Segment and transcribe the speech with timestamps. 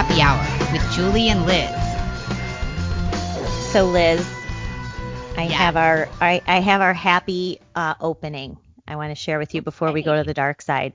[0.00, 1.68] Happy Hour with Julie and Liz.
[3.70, 4.26] So Liz,
[5.36, 5.58] I Yeah.
[5.58, 8.56] have our I, I have our happy uh, opening.
[8.88, 10.94] I want to share with you before we go to the dark side,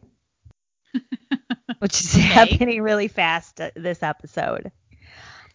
[1.80, 2.24] which is Okay.
[2.34, 4.72] happening really fast uh, this episode.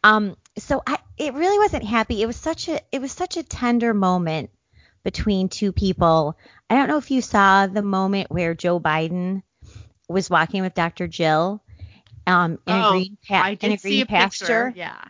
[0.05, 2.23] Um, so I it really wasn't happy.
[2.23, 4.51] It was such a it was such a tender moment
[5.03, 6.39] between two people.
[6.71, 9.43] I don't know if you saw the moment where Joe Biden
[10.09, 11.09] was walking with Dr.
[11.09, 11.65] Jill
[12.31, 14.67] um, in a Oh, green pa- in a green a pasture.
[14.69, 14.73] picture.
[14.77, 15.05] Yeah.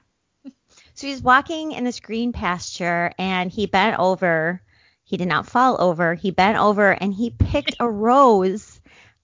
[0.94, 4.62] So he's walking in this green pasture and he bent over.
[5.04, 6.14] He did not fall over.
[6.14, 8.80] He bent over and he picked a rose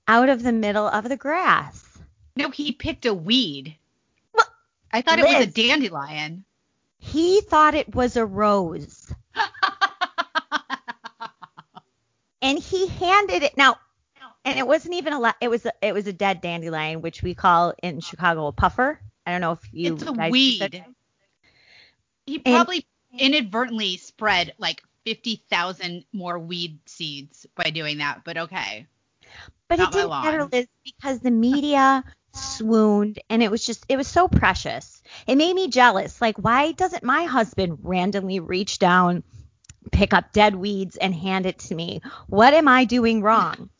[0.09, 1.84] out of the middle of the grass.
[2.37, 3.77] No, he picked a weed.
[4.92, 6.45] I thought it was a dandelion.
[6.98, 9.12] He thought it was a rose
[12.42, 13.76] and he handed it now
[14.46, 17.23] and it wasn't even a la- it was a, it was a dead dandelion which
[17.23, 19.01] we call in Chicago a puffer.
[19.26, 20.84] I don't know if you it's a weed.
[22.26, 22.87] He probably
[23.18, 28.87] inadvertently spread like 50,000 more weed seeds by doing that, but okay.
[29.68, 30.48] But Not it didn't matter.
[30.51, 35.02] Liz, because the media swooned and it was just, it was so precious.
[35.26, 36.20] It made me jealous.
[36.20, 39.24] Like, why doesn't my husband randomly reach down,
[39.90, 42.01] pick up dead weeds and hand it to me?
[42.29, 43.70] What am I doing wrong?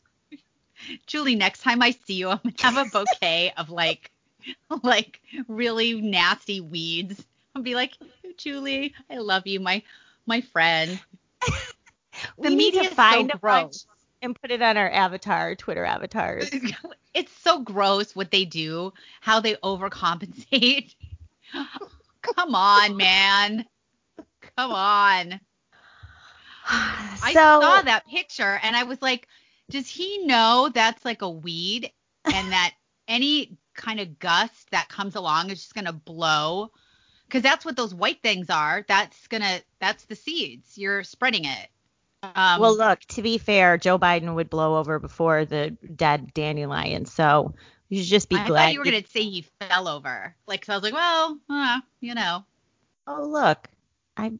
[1.05, 4.11] Julie, next time I see you, I'm gonna have a bouquet of like,
[4.83, 7.25] like really nasty weeds.
[7.55, 7.93] I'll be like,
[8.37, 9.83] Julie, I love you, my
[10.25, 10.99] my friend.
[12.37, 13.85] we The need media to find so gross.
[14.21, 16.49] and put it on our avatar, Twitter avatars.
[17.13, 20.93] It's so gross what they do, how they overcompensate.
[22.21, 23.65] Come on, man.
[24.55, 25.39] Come on.
[26.69, 29.27] I saw that picture and I was like,
[29.69, 31.91] does he know that's like a weed
[32.25, 32.73] and that
[33.07, 36.71] any kind of gust that comes along is just going to blow?
[37.27, 38.85] Because that's what those white things are.
[38.87, 40.77] That's going to, that's the seeds.
[40.77, 41.69] You're spreading it.
[42.23, 47.05] Um, well, look, to be fair, Joe Biden would blow over before the dead dandelion.
[47.05, 47.53] So
[47.89, 48.63] you should just be I glad.
[48.63, 50.35] thought you were going to say he fell over.
[50.47, 52.43] Like, so I was like, well, uh, you know.
[53.05, 53.67] Oh look,
[54.17, 54.33] I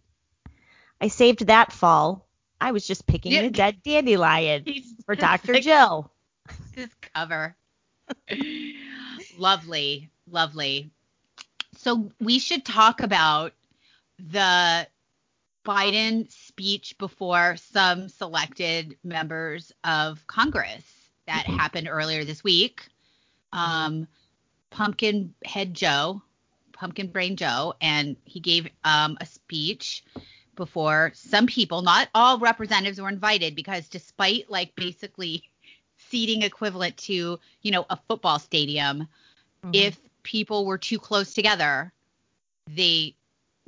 [1.00, 2.27] I saved that fall.
[2.60, 3.42] I was just picking Yeah.
[3.42, 4.66] a dead dandelion
[5.06, 5.54] for Dr.
[5.54, 6.12] like, Jill.
[6.76, 7.56] This cover.
[9.38, 10.92] lovely, lovely.
[11.78, 13.54] So we should talk about
[14.20, 14.88] the
[15.66, 20.84] Biden speech before some selected members of Congress
[21.28, 22.88] that happened earlier this week.
[23.52, 24.08] Um,
[24.70, 26.22] Pumpkin Head Joe,
[26.74, 30.04] Pumpkin Brain Joe, and he gave um, a speech
[30.58, 35.44] before some people, not all representatives were invited because despite like basically
[35.98, 39.08] seating equivalent to, you know, a football stadium,
[39.64, 39.72] Mm-hmm.
[39.74, 41.92] if people were too close together,
[42.68, 43.16] they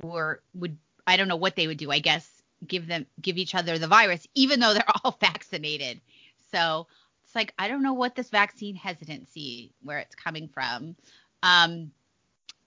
[0.01, 1.91] were would I don't know what they would do.
[1.91, 2.29] I guess
[2.67, 5.99] give them give each other the virus, even though they're all vaccinated.
[6.51, 6.87] So
[7.25, 10.95] it's like I don't know what this vaccine hesitancy where it's coming from.
[11.41, 11.91] Um,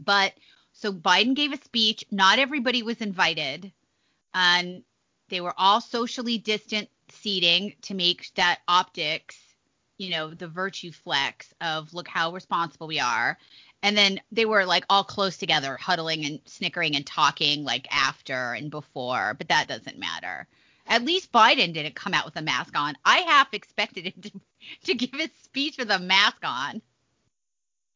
[0.01, 0.33] but
[0.73, 2.05] so Biden gave a speech.
[2.11, 3.73] Not everybody was invited,
[4.35, 4.83] and
[5.29, 9.39] they were all socially distant seating to make that optics
[10.03, 13.39] you know, the virtue flex of look how responsible we are.
[13.85, 18.53] And then they were like all close together, huddling and snickering and talking like after
[18.53, 20.49] and before, but that doesn't matter.
[20.89, 22.97] At least Biden didn't come out with a mask on.
[23.05, 24.41] I half expected him to,
[24.87, 26.83] to give his speech with a mask on.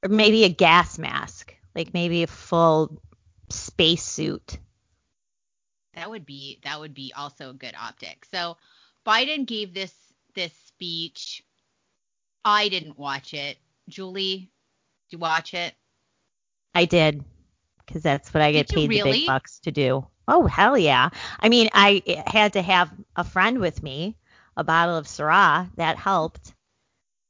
[0.04, 3.02] Or maybe a gas mask, like maybe a full
[3.48, 4.58] space suit.
[5.96, 8.26] That would be that would be also a good optic.
[8.30, 8.56] So
[9.06, 9.94] Biden gave this
[10.34, 11.42] this speech.
[12.44, 13.58] I didn't watch it.
[13.88, 15.74] Julie, did you watch it?
[16.74, 17.24] I did,
[17.86, 20.06] because that's what I get you paid the big bucks to do.
[20.28, 21.08] Oh hell yeah!
[21.40, 24.16] I mean, I had to have a friend with me,
[24.56, 26.54] a bottle of Syrah that helped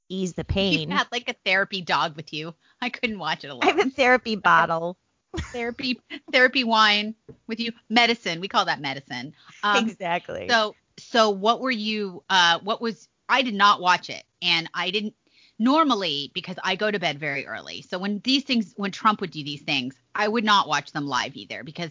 [0.09, 0.91] ease the You pain.
[0.91, 2.55] had like a therapy dog with you.
[2.81, 3.63] I couldn't watch it alone.
[3.63, 4.99] I have a therapy bottle.
[5.37, 6.01] Therapy
[6.33, 7.15] therapy wine
[7.47, 7.73] with you.
[7.89, 8.41] Medicine.
[8.41, 9.35] We call that medicine.
[9.63, 10.49] Um, exactly.
[10.49, 12.23] So so what were you?
[12.29, 13.09] Uh, what was?
[13.29, 15.15] I did not watch it, and I didn't
[15.59, 17.83] normally because I go to bed very early.
[17.83, 21.07] So when these things, when Trump would do these things, I would not watch them
[21.07, 21.91] live either because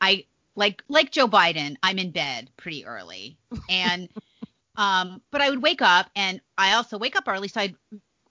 [0.00, 0.24] I
[0.54, 1.76] like like Joe Biden.
[1.82, 3.36] I'm in bed pretty early,
[3.68, 4.08] and
[4.76, 7.76] um, but I would wake up, and I also wake up early, so I'd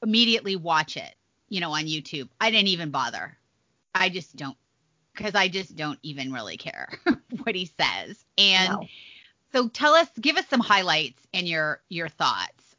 [0.03, 1.15] immediately watch it,
[1.49, 2.29] you know, on YouTube.
[2.39, 3.37] I didn't even bother.
[3.93, 4.57] I just don't
[5.13, 6.89] because I just don't even really care
[7.43, 8.23] what he says.
[8.37, 8.87] And No.
[9.51, 12.75] so tell us, give us some highlights and your your thoughts.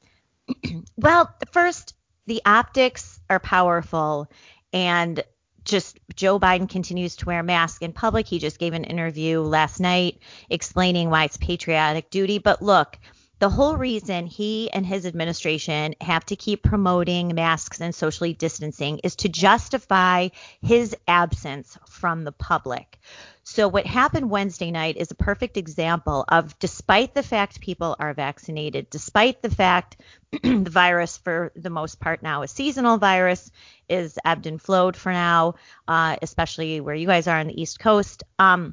[0.97, 1.95] Well, first,
[2.27, 4.31] the optics are powerful,
[4.73, 5.23] and
[5.65, 8.27] just Joe Biden continues to wear a mask in public.
[8.27, 10.21] He just gave an interview last night
[10.51, 12.39] explaining why it's patriotic duty.
[12.39, 12.99] But look,
[13.43, 19.01] the whole reason he and his administration have to keep promoting masks and socially distancing
[19.01, 20.29] is to justify
[20.61, 23.01] his absence from the public.
[23.43, 28.15] So, what happened Wednesday night is a perfect example of despite the fact people are
[28.15, 29.97] vaccinated, despite the fact
[30.45, 33.51] the virus, for the most part now, a seasonal virus,
[33.89, 35.57] is ebbed and flowed for now,
[35.89, 38.23] uh, especially where you guys are on the East Coast.
[38.39, 38.73] Um,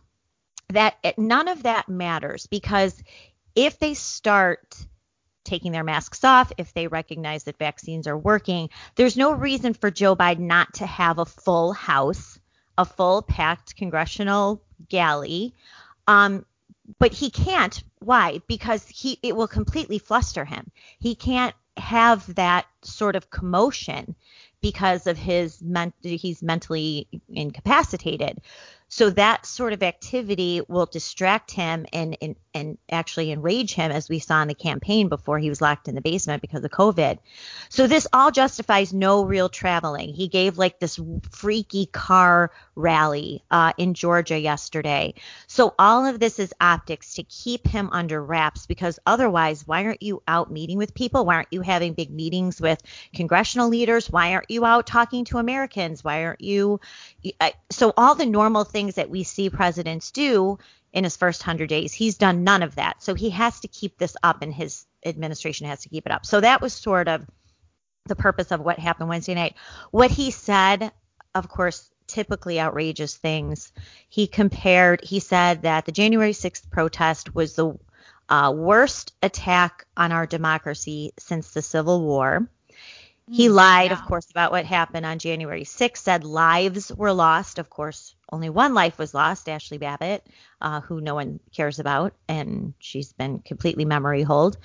[0.70, 3.02] that none of that matters because
[3.56, 4.76] if they start
[5.44, 9.90] taking their masks off, if they recognize that vaccines are working, there's no reason for
[9.90, 12.40] Joe Biden not to have a full House,
[12.78, 15.54] a full packed congressional galley.
[16.08, 16.46] Um,
[16.98, 17.84] but he can't.
[18.00, 18.42] Why?
[18.48, 20.72] Because he it will completely fluster him.
[21.00, 24.16] He can't have that sort of commotion
[24.62, 25.64] because of his
[26.02, 28.42] he's mentally incapacitated.
[28.90, 34.10] So that sort of activity will distract him and, and and actually enrage him, as
[34.10, 37.20] we saw in the campaign before he was locked in the basement because of COVID.
[37.70, 40.14] So this all justifies no real traveling.
[40.14, 41.00] He gave like this
[41.30, 45.14] freaky car rally uh, in Georgia yesterday.
[45.48, 50.02] So all of this is optics to keep him under wraps because otherwise, why aren't
[50.02, 51.26] you out meeting with people?
[51.26, 52.82] Why aren't you having big meetings with
[53.14, 54.10] congressional leaders?
[54.10, 56.04] Why aren't you out talking to Americans?
[56.04, 56.80] Why aren't you?
[57.70, 60.58] So all the normal things things that we see presidents do
[60.94, 61.92] in his first 100 days.
[61.92, 63.04] He's done none of that.
[63.04, 66.26] So he has to keep this up and his administration has to keep it up.
[66.26, 67.26] So that was sort of
[68.06, 69.56] the purpose of what happened Wednesday night.
[69.92, 70.94] What he said,
[71.36, 73.74] of course, typically outrageous things.
[74.08, 77.78] He compared, he said that the January 6th protest was the
[78.30, 82.50] uh, worst attack on our democracy since the Civil War.
[83.32, 83.98] He mm, lied, yeah.
[84.00, 87.60] of course, about what happened on January 6th, said lives were lost.
[87.60, 90.26] Of course, only one life was lost, Ashley Babbitt,
[90.62, 94.58] uh, who no one cares about, and she's been completely memory hold.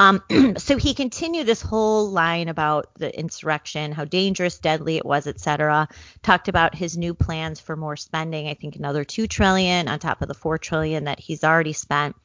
[0.00, 0.22] Um,
[0.56, 5.88] so he continued this whole line about the insurrection, how dangerous, deadly it was, etc.
[6.22, 8.48] Talked about his new plans for more spending.
[8.48, 12.16] I think another two trillion on top of the four trillion that he's already spent.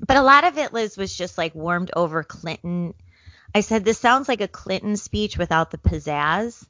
[0.00, 2.94] But a lot of it, Liz, was just like warmed over Clinton
[3.54, 6.66] I said, this sounds like a Clinton speech without the pizzazz.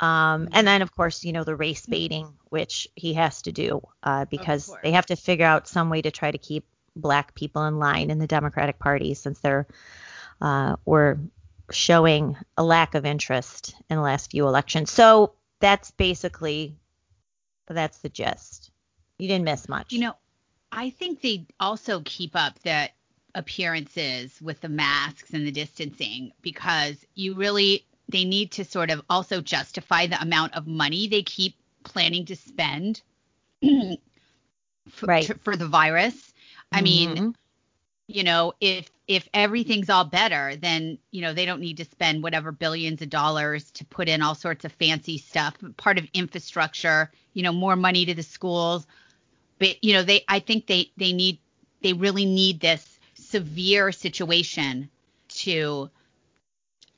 [0.00, 3.82] Um, and then, of course, you know, the race baiting, which he has to do
[4.02, 6.64] uh, because they have to figure out some way to try to keep
[6.96, 9.66] black people in line in the Democratic Party since they're
[10.40, 11.20] uh, were
[11.70, 14.90] showing a lack of interest in the last few elections.
[14.90, 16.76] So that's basically
[17.68, 18.70] that's the gist.
[19.18, 19.92] You didn't miss much.
[19.92, 20.16] You know,
[20.70, 22.92] I think they also keep up that
[23.34, 29.02] appearances with the masks and the distancing because you really they need to sort of
[29.08, 33.00] also justify the amount of money they keep planning to spend
[34.90, 35.24] for, right.
[35.26, 36.32] to, for the virus.
[36.70, 36.84] I mm-hmm.
[36.84, 37.36] mean,
[38.08, 42.22] you know, if if everything's all better, then you know they don't need to spend
[42.22, 47.10] whatever billions of dollars to put in all sorts of fancy stuff, part of infrastructure,
[47.32, 48.86] you know, more money to the schools.
[49.58, 51.38] But you know, they I think they they need
[51.82, 52.91] they really need this
[53.32, 54.90] severe situation
[55.28, 55.90] to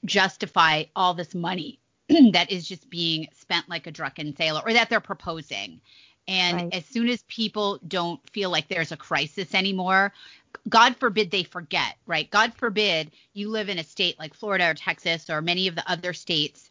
[0.04, 1.78] justify all this money
[2.32, 5.80] that is just being spent like a drunken sailor or that they're proposing.
[6.26, 6.74] And right.
[6.74, 10.12] as soon as people don't feel like there's a crisis anymore,
[10.68, 12.28] God forbid they forget, right?
[12.30, 15.88] God forbid you live in a state like Florida or Texas or many of the
[15.90, 16.68] other states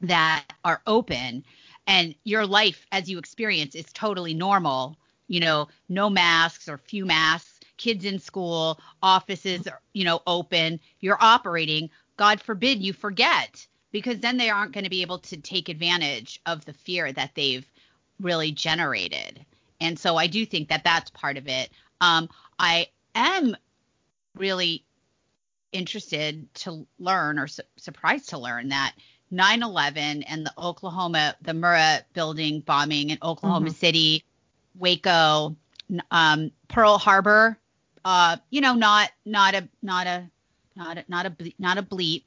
[0.00, 1.44] that are open
[1.86, 4.96] and your life as you experience is totally normal,
[5.28, 10.80] you know, no masks or few masks kids in school, offices are, you know, open,
[11.00, 15.36] you're operating, God forbid you forget because then they aren't going to be able to
[15.36, 17.70] take advantage of the fear that they've
[18.20, 19.44] really generated.
[19.80, 21.70] And so I do think that that's part of it.
[22.00, 23.56] Um, I am
[24.36, 24.84] really
[25.72, 28.94] interested to learn or su- surprised to learn that
[29.32, 33.74] 9/11 and the Oklahoma the Murrah building bombing in Oklahoma mm-hmm.
[33.74, 34.24] City,
[34.74, 35.56] Waco,
[36.10, 37.58] um, Pearl Harbor
[38.04, 40.30] uh, you know, not not a not a
[40.76, 42.24] not a not a not a bleep,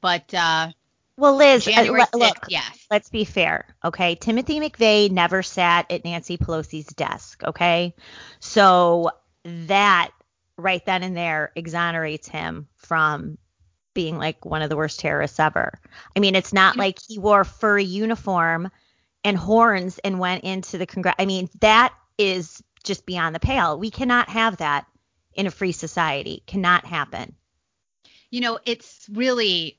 [0.00, 0.70] but uh,
[1.16, 2.86] well, Liz, uh, look, 6th, yes.
[2.90, 4.16] Let's be fair, okay?
[4.16, 7.94] Timothy McVeigh never sat at Nancy Pelosi's desk, okay?
[8.40, 9.10] So
[9.44, 10.10] that
[10.56, 13.38] right then and there exonerates him from
[13.94, 15.78] being like one of the worst terrorists ever.
[16.16, 18.70] I mean, it's not like he wore a furry uniform
[19.22, 21.14] and horns and went into the congress.
[21.18, 23.78] I mean, that is just beyond the pale.
[23.78, 24.86] We cannot have that
[25.34, 26.42] in a free society.
[26.46, 27.34] Cannot happen.
[28.30, 29.76] You know, it's really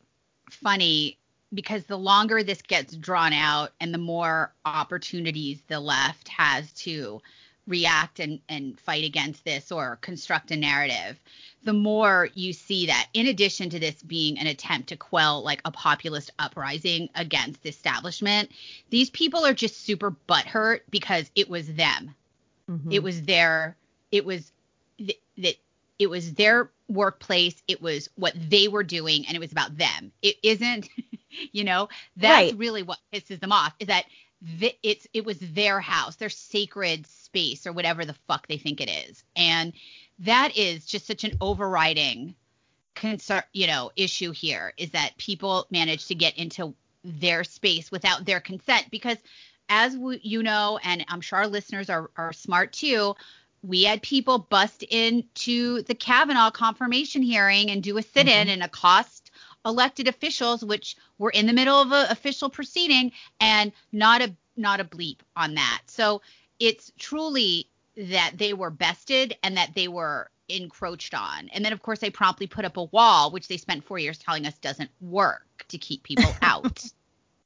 [0.49, 1.17] funny
[1.53, 7.21] because the longer this gets drawn out and the more opportunities the left has to
[7.67, 11.19] react and, and fight against this or construct a narrative,
[11.63, 15.61] the more you see that in addition to this being an attempt to quell like
[15.65, 18.51] a populist uprising against the establishment,
[18.89, 22.13] these people are just super butthurt because it was them.
[22.69, 22.91] Mm-hmm.
[22.91, 23.75] It was their
[24.11, 24.51] it was
[25.37, 25.55] that
[25.97, 30.11] it was their workplace, it was what they were doing and it was about them.
[30.21, 30.89] It isn't
[31.51, 32.59] you know, that's right.
[32.59, 34.05] really what pisses them off is that
[34.59, 38.81] th- it's it was their house, their sacred space or whatever the fuck they think
[38.81, 39.23] it is.
[39.35, 39.73] And
[40.19, 42.35] that is just such an overriding
[42.95, 46.73] concern, you know, issue here is that people manage to get into
[47.03, 49.17] their space without their consent because
[49.67, 53.15] as we, you know, and I'm sure our listeners are, are smart too,
[53.67, 58.49] we had people bust into the Kavanaugh confirmation hearing and do a sit in mm-hmm.
[58.49, 59.31] and accost
[59.65, 64.79] elected officials, which were in the middle of an official proceeding, and not a not
[64.79, 65.81] a bleep on that.
[65.87, 66.21] So
[66.59, 67.67] it's truly
[67.97, 71.49] that they were bested and that they were encroached on.
[71.49, 74.17] And then, of course, they promptly put up a wall, which they spent four years
[74.17, 76.83] telling us doesn't work to keep people out.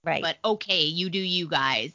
[0.03, 0.21] right.
[0.21, 1.93] But okay, you do you guys.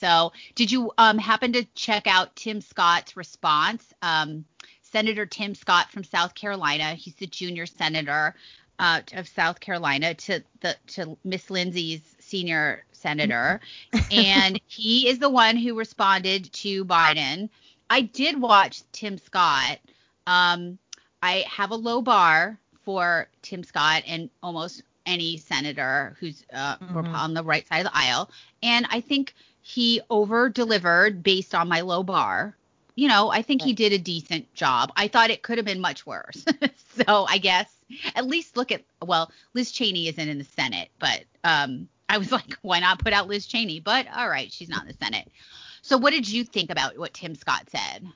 [0.00, 3.92] So, did you um, happen to check out Tim Scott's response?
[4.02, 4.44] Um,
[4.82, 8.34] senator Tim Scott from South Carolina, he's the junior senator
[8.78, 13.60] uh, of South Carolina to the to Miss Lindsey's senior senator,
[14.10, 17.48] and he is the one who responded to Biden.
[17.90, 19.78] I did watch Tim Scott.
[20.26, 20.78] Um,
[21.22, 27.14] I have a low bar for Tim Scott and almost any senator who's uh, mm-hmm.
[27.14, 28.30] on the right side of the aisle,
[28.62, 29.34] and I think
[29.68, 32.56] he over delivered based on my low bar.
[32.94, 33.66] You know, I think right.
[33.66, 34.90] he did a decent job.
[34.96, 36.42] I thought it could have been much worse.
[37.06, 37.70] so I guess
[38.16, 42.32] at least look at well, Liz Cheney isn't in the Senate, but um, I was
[42.38, 43.78] like, why not put out Liz Cheney?
[43.78, 45.28] But all right, she's not in the Senate.
[45.82, 48.08] So what did you think about what Tim Scott said?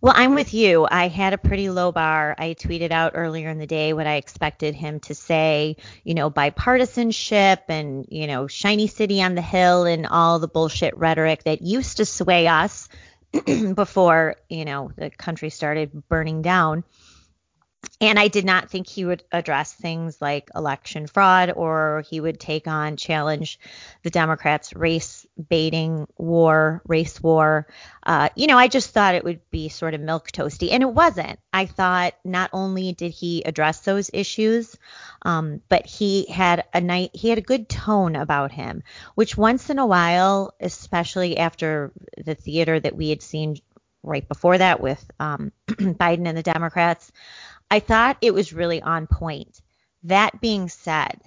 [0.00, 0.86] Well, I'm with you.
[0.88, 2.34] I had a pretty low bar.
[2.38, 6.30] I tweeted out earlier in the day what I expected him to say, you know,
[6.30, 11.62] bipartisanship and, you know, shiny city on the hill and all the bullshit rhetoric that
[11.62, 12.88] used to sway us
[13.74, 16.84] before, you know, the country started burning down
[18.00, 22.38] and I did not think he would address things like election fraud or he would
[22.38, 23.58] take on, challenge
[24.02, 25.17] the Democrats' race
[25.48, 27.66] baiting war, race war.
[28.02, 30.92] Uh, you know, I just thought it would be sort of milk toasty, and it
[30.92, 31.38] wasn't.
[31.52, 34.76] I thought not only did he address those issues,
[35.22, 38.82] um, but he had a night, he had a good tone about him,
[39.14, 43.56] which once in a while, especially after the theater that we had seen
[44.02, 47.12] right before that with um, Biden and the Democrats.
[47.70, 49.60] I thought it was really on point.
[50.04, 51.20] That being said,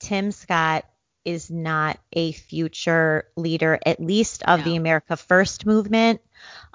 [0.00, 0.84] Tim Scott
[1.24, 4.64] is not a future leader, at least of no.
[4.64, 6.20] the America First movement.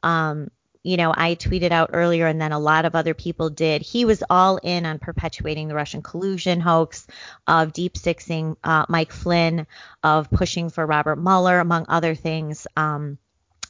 [0.03, 0.49] Um,
[0.81, 3.81] you know, I tweeted out earlier, and then a lot of other people did.
[3.81, 7.05] He was all in on perpetuating the Russian collusion hoax,
[7.47, 9.67] of deep sixing uh, Mike Flynn,
[10.03, 12.65] of pushing for Robert Mueller, among other things.
[12.77, 13.17] Um,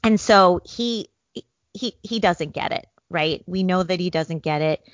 [0.04, 1.10] and so he
[1.74, 3.44] he he doesn't get it, right?
[3.48, 4.86] We know that he doesn't get it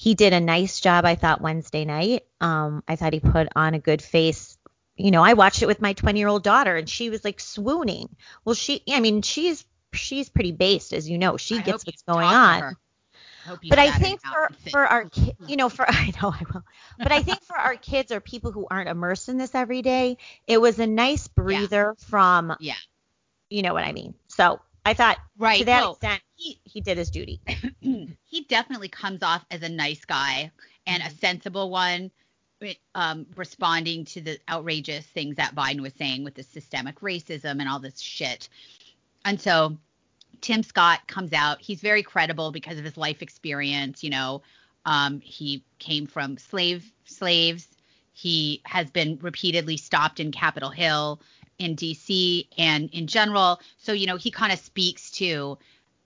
[0.00, 2.24] he did a nice job, I thought, Wednesday night.
[2.40, 4.56] Um, I thought he put on a good face.
[5.00, 7.40] You know, I watched it with my 20 year old daughter and she was like
[7.40, 8.08] swooning.
[8.44, 11.36] Well, she, I mean, she's, she's pretty based, as you know.
[11.36, 12.76] She I gets what's going on.
[13.68, 16.62] but I think for for our ki- you know for I know I will,
[16.98, 20.18] but I think for our kids or people who aren't immersed in this every day,
[20.46, 22.06] it was a nice breather yeah.
[22.06, 22.74] from yeah,
[23.48, 24.14] you know what I mean.
[24.28, 27.40] So I thought right to that extent he he did his duty.
[27.80, 30.50] he definitely comes off as a nice guy
[30.86, 31.12] and mm-hmm.
[31.12, 32.10] a sensible one.
[32.94, 37.68] Um, responding to the outrageous things that Biden was saying with the systemic racism and
[37.68, 38.50] all this shit.
[39.24, 39.78] And so
[40.40, 41.60] Tim Scott comes out.
[41.60, 44.02] He's very credible because of his life experience.
[44.02, 44.42] You know,
[44.84, 47.68] um, he came from slave slaves.
[48.12, 51.20] He has been repeatedly stopped in Capitol Hill
[51.58, 53.60] in DC and in general.
[53.78, 55.58] So, you know, he kind of speaks to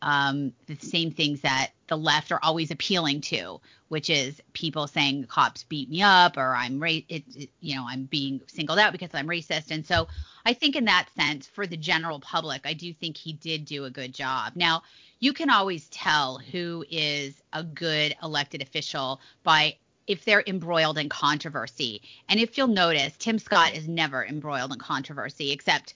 [0.05, 3.59] um, the same things that the left are always appealing to,
[3.89, 7.87] which is people saying cops beat me up or I'm ra- it, it, you know
[7.89, 9.71] I'm being singled out because I'm racist.
[9.71, 10.07] And so
[10.45, 13.87] I think in that sense, for the general public, I do think he did do
[13.87, 14.53] a good job.
[14.57, 14.83] Now
[15.21, 19.75] you can always tell who is a good elected official by
[20.07, 22.03] if they're embroiled in controversy.
[22.29, 25.95] And if you'll notice, Tim Scott is never embroiled in controversy except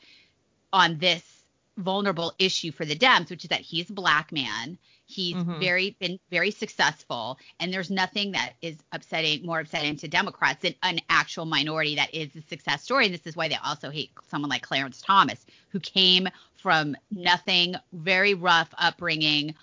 [0.72, 1.37] on this
[1.78, 4.76] vulnerable issue for the Dems, which is that he's a black man.
[5.06, 5.58] He's mm-hmm.
[5.58, 10.74] very been very successful, and there's nothing that is upsetting more upsetting to Democrats than
[10.82, 13.06] an actual minority that is a success story.
[13.06, 16.28] And this is why they also hate someone like Clarence Thomas, who came
[16.60, 19.54] from nothing, very rough upbringing,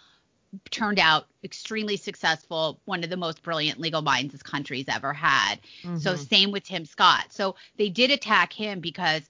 [0.71, 5.57] turned out extremely successful, one of the most brilliant legal minds this country's ever had.
[5.83, 5.97] Mm-hmm.
[5.97, 7.25] So same with Tim Scott.
[7.29, 9.21] So they did attack him because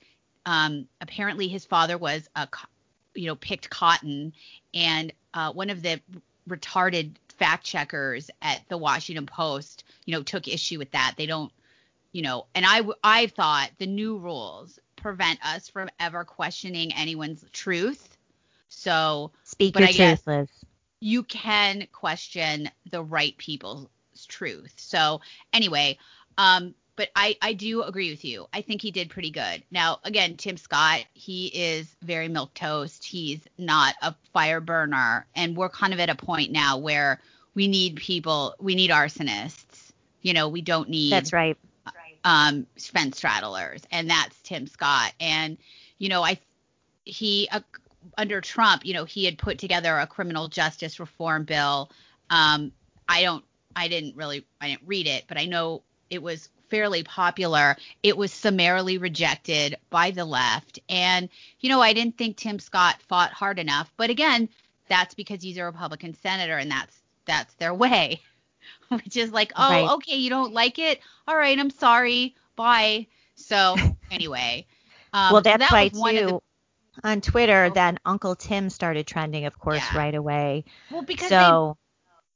[0.46, 2.48] um, apparently his father was a
[3.16, 4.34] you know picked cotton,
[4.74, 6.00] and uh, one of the
[6.50, 11.16] retarded fact checkers at the Washington Post, you know, took issue with that.
[11.18, 11.52] They don't,
[12.12, 17.44] you know, and I I thought the new rules prevent us from ever questioning anyone's
[17.52, 18.18] truth.
[18.70, 20.50] So speak your I truth, Liz
[21.06, 23.88] you can question the right people's
[24.28, 24.74] truth.
[24.78, 25.22] So
[25.54, 26.00] anyway,
[26.38, 28.48] um, but I, I do agree with you.
[28.54, 29.64] I think he did pretty good.
[29.72, 33.04] Now, again, Tim Scott, he is very milk toast.
[33.04, 37.20] He's not a fire burner, and we're kind of at a point now where
[37.54, 39.92] we need people, we need arsonists.
[40.22, 41.58] You know, we don't need that's right.
[42.24, 45.14] Um, fence straddlers, and that's Tim Scott.
[45.20, 45.58] And
[46.00, 46.40] you know, I
[47.04, 47.60] he uh,
[48.18, 51.92] under Trump, you know, he had put together a criminal justice reform bill.
[52.30, 52.72] Um,
[53.08, 53.44] I don't,
[53.76, 57.76] I didn't really, I didn't read it, but I know it was fairly popular.
[58.04, 60.80] It was summarily rejected by the left.
[60.90, 61.30] And,
[61.60, 63.92] you know, I didn't think Tim Scott fought hard enough.
[63.98, 64.50] But again,
[64.88, 66.96] that's because he's a Republican senator and that's
[67.26, 68.22] that's their way.
[68.90, 69.92] Which is like, oh, right.
[69.96, 71.00] okay, you don't like it?
[71.28, 72.36] All right, I'm sorry.
[72.56, 73.08] Bye.
[73.36, 73.76] So
[74.12, 74.68] anyway.
[75.14, 76.42] Um, well, that's so that why too
[77.04, 77.74] on Twitter, oh.
[77.74, 79.98] then Uncle Tim started trending, of course, yeah.
[79.98, 80.66] right away.
[80.92, 81.78] Well, because so,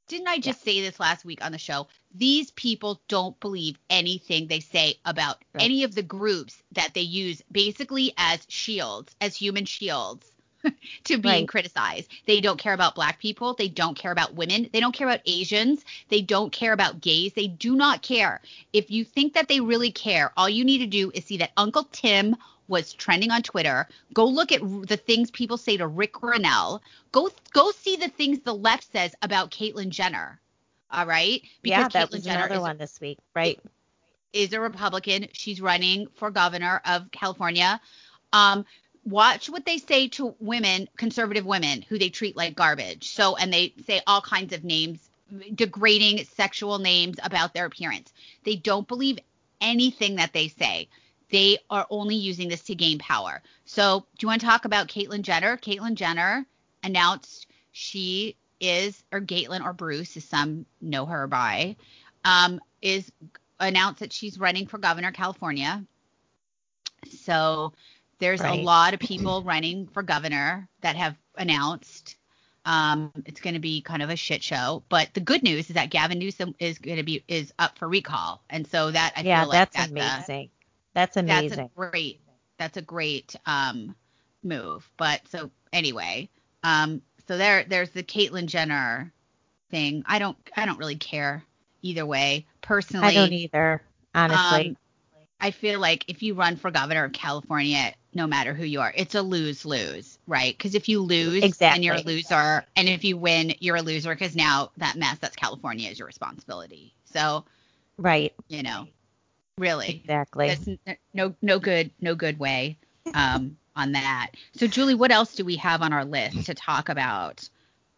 [0.09, 0.73] didn't I just yeah.
[0.73, 1.87] say this last week on the show?
[2.13, 5.63] These people don't believe anything they say about right.
[5.63, 10.29] any of the groups that they use basically as shields, as human shields.
[11.05, 11.47] to being right.
[11.47, 12.11] criticized.
[12.27, 13.53] They don't care about black people.
[13.53, 14.69] They don't care about women.
[14.73, 15.85] They don't care about Asians.
[16.09, 17.31] They don't care about gays.
[17.31, 18.41] They do not care.
[18.73, 21.53] If you think that they really care, all you need to do is see that
[21.55, 22.35] Uncle Tim
[22.69, 23.87] was trending on Twitter.
[24.13, 26.81] Go look at the things people say to Rick Grenell.
[27.11, 30.39] Go go see the things the left says about Caitlyn Jenner.
[30.91, 33.59] All right, because yeah, that Caitlyn was Jenner another is, one this week, right?
[34.33, 35.27] Is a Republican.
[35.33, 37.81] She's running for governor of California.
[38.31, 38.65] Um,
[39.05, 43.09] watch what they say to women, conservative women, who they treat like garbage.
[43.09, 45.09] So, and they say all kinds of names,
[45.55, 48.13] degrading sexual names about their appearance.
[48.43, 49.19] They don't believe
[49.61, 50.89] anything that they say
[51.31, 53.41] they are only using this to gain power.
[53.65, 55.57] So, do you want to talk about Caitlyn Jenner?
[55.57, 56.45] Caitlyn Jenner
[56.83, 61.75] announced she is, or Caitlyn or Bruce, as some know her by,
[62.25, 63.11] um, is
[63.59, 65.83] announced that she's running for governor of California.
[67.09, 67.73] So,
[68.17, 68.59] there's right.
[68.59, 72.15] a lot of people running for governor that have announced.
[72.65, 75.75] Um, it's going to be kind of a shit show, but the good news is
[75.75, 79.21] that Gavin Newsom is going to be is up for recall, and so that I
[79.21, 80.49] yeah, feel like that's, that's amazing.
[80.93, 81.49] That's amazing.
[81.49, 82.21] That's a great.
[82.57, 83.95] That's a great um,
[84.43, 84.89] move.
[84.97, 86.29] But so anyway,
[86.63, 89.13] um, so there there's the Caitlyn Jenner
[89.69, 90.03] thing.
[90.07, 91.43] I don't I don't really care
[91.81, 93.07] either way personally.
[93.07, 93.81] I don't either,
[94.13, 94.69] honestly.
[94.69, 94.77] Um,
[95.41, 98.91] I feel like if you run for governor of California, no matter who you are,
[98.95, 100.57] it's a lose lose, right?
[100.57, 101.75] Because if you lose, exactly.
[101.75, 105.17] then you're a loser, and if you win, you're a loser because now that mess
[105.19, 106.93] that's California is your responsibility.
[107.05, 107.45] So,
[107.97, 108.87] right, you know,
[109.59, 110.01] really.
[110.03, 110.47] Exactly.
[110.85, 112.77] That's no no good no good way
[113.13, 114.31] um, on that.
[114.55, 117.47] So Julie, what else do we have on our list to talk about?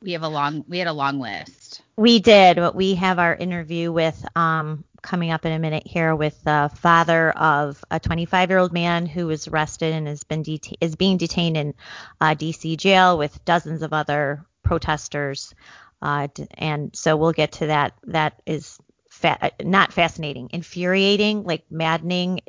[0.02, 1.82] We have a long we had a long list.
[1.95, 6.15] We did, but we have our interview with um coming up in a minute here
[6.15, 10.43] with the father of a 25 year old man who was arrested and has been
[10.43, 11.74] det- is being detained in
[12.19, 15.54] uh, DC jail with dozens of other protesters.
[16.02, 17.93] Uh, and so we'll get to that.
[18.06, 18.78] That is
[19.21, 22.41] fa- not fascinating, infuriating, like maddening,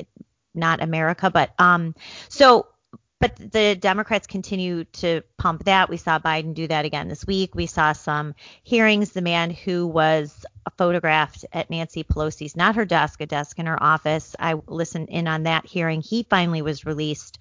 [0.55, 1.95] not America, but um
[2.29, 2.67] so
[3.21, 5.89] but the Democrats continue to pump that.
[5.89, 7.55] We saw Biden do that again this week.
[7.55, 9.13] We saw some hearings.
[9.13, 10.45] The man who was
[10.77, 14.35] photographed at Nancy Pelosi's, not her desk, a desk in her office.
[14.39, 16.01] I listened in on that hearing.
[16.01, 17.39] He finally was released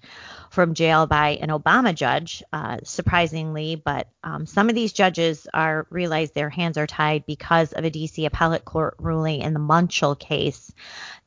[0.50, 3.76] from jail by an Obama judge, uh, surprisingly.
[3.76, 7.90] But um, some of these judges are realize their hands are tied because of a
[7.90, 8.26] D.C.
[8.26, 10.72] appellate court ruling in the Munchel case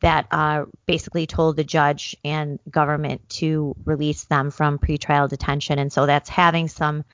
[0.02, 5.80] that uh, basically told the judge and government to release them from pretrial detention.
[5.80, 7.06] And so that's having some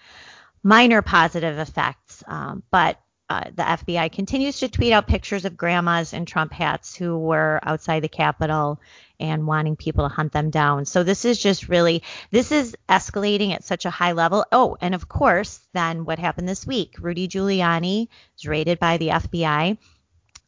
[0.64, 2.24] minor positive effects.
[2.28, 3.00] Um, but
[3.32, 7.62] uh, the FBI continues to tweet out pictures of grandmas in Trump hats who were
[7.64, 8.78] outside the Capitol
[9.22, 10.84] and wanting people to hunt them down.
[10.84, 14.46] So this is just really, this is escalating at such a high level.
[14.52, 16.96] Oh, and of course, then what happened this week?
[17.00, 19.78] Rudy Giuliani was raided by the FBI.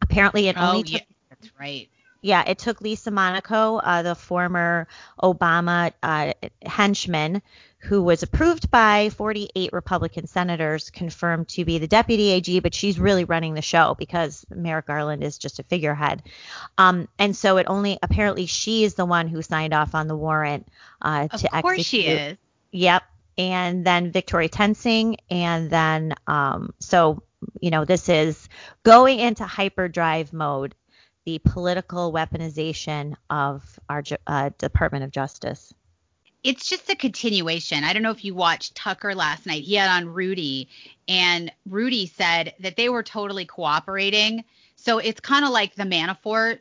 [0.02, 1.89] Apparently, it only oh, took yeah, that's right.
[2.22, 4.89] yeah, it took Lisa Monaco, uh, the former
[5.22, 6.34] Obama uh,
[6.65, 7.41] henchman,
[7.84, 12.98] who was approved by 48 Republican senators, confirmed to be the deputy AG, but she's
[12.98, 16.24] really running the show because Merrick Garland is just a figurehead.
[16.78, 20.15] Um, and so it only apparently she is the one who signed off on the
[20.15, 20.69] warrant
[21.02, 21.54] uh, Of to execute.
[21.54, 22.38] Of course she is.
[22.72, 23.04] Yep.
[23.38, 25.17] And then Victoria Toensing.
[25.30, 27.22] And then, um, so,
[27.60, 28.48] you know, this is
[28.84, 30.74] going into hyperdrive mode,
[31.26, 35.74] the political weaponization of our uh, Department of Justice.
[36.43, 37.84] It's just a continuation.
[37.84, 39.63] I don't know if you watched Tucker last night.
[39.63, 40.67] He had on Rudy,
[41.08, 44.43] and Rudy said that they were totally cooperating.
[44.75, 46.60] So it's kind of like the Manafort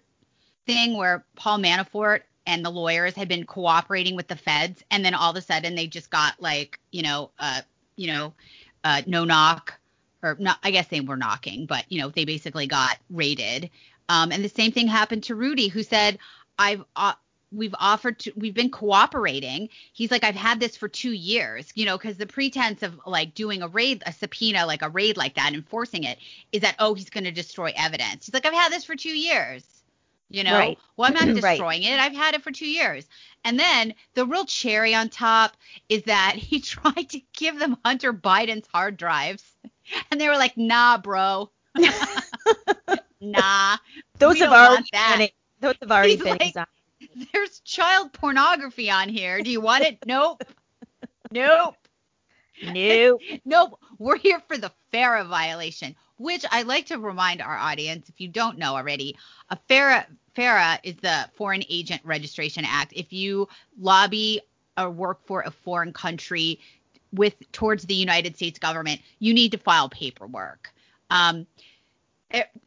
[0.67, 5.15] thing where Paul Manafort and the lawyers had been cooperating with the feds, and then
[5.15, 7.63] all of a sudden they just got like, you know, uh,
[7.97, 8.33] you know,
[8.85, 9.75] uh, no knock,
[10.23, 10.59] or not.
[10.63, 13.71] I guess they were knocking, but you know, they basically got raided.
[14.09, 16.19] Um, and the same thing happened to Rudy, who said,
[16.59, 17.15] "I've uh,
[17.53, 19.69] we've offered to we've been cooperating.
[19.93, 23.35] He's like i've had this for two years you know because the pretense of like
[23.35, 26.19] doing a raid a subpoena like a raid like that enforcing it
[26.53, 28.27] is that oh he's going to destroy evidence.
[28.27, 29.65] He's like i've had this for two years
[30.31, 30.59] you know?
[30.59, 30.79] Right.
[30.97, 31.53] well i'm not Right.
[31.53, 31.99] destroying it.
[32.01, 33.07] I've had it for two years.
[33.45, 35.57] And then the real cherry on top
[35.89, 39.45] is that he tried to give them hunter biden's hard drives
[40.11, 41.51] and they were like nah bro.
[43.23, 43.77] Nah.
[44.19, 45.29] Those have already been
[45.61, 46.57] those have already He's been like-.
[47.33, 49.43] there's child pornography on here.
[49.43, 49.99] Do you want it?
[50.07, 50.43] nope.
[51.31, 51.77] Nope.
[52.63, 53.21] Nope.
[53.45, 53.81] Nope.
[53.99, 58.29] We're here for the FARA violation, which I'd like to remind our audience, if you
[58.29, 59.17] don't know already,
[59.51, 62.93] a FARA FARA is the Foreign Agent Registration Act.
[62.95, 63.49] If you
[63.79, 64.41] lobby
[64.79, 66.59] or work for a foreign country
[67.13, 70.73] with towards the United States government, you need to file paperwork.
[71.11, 71.47] Um,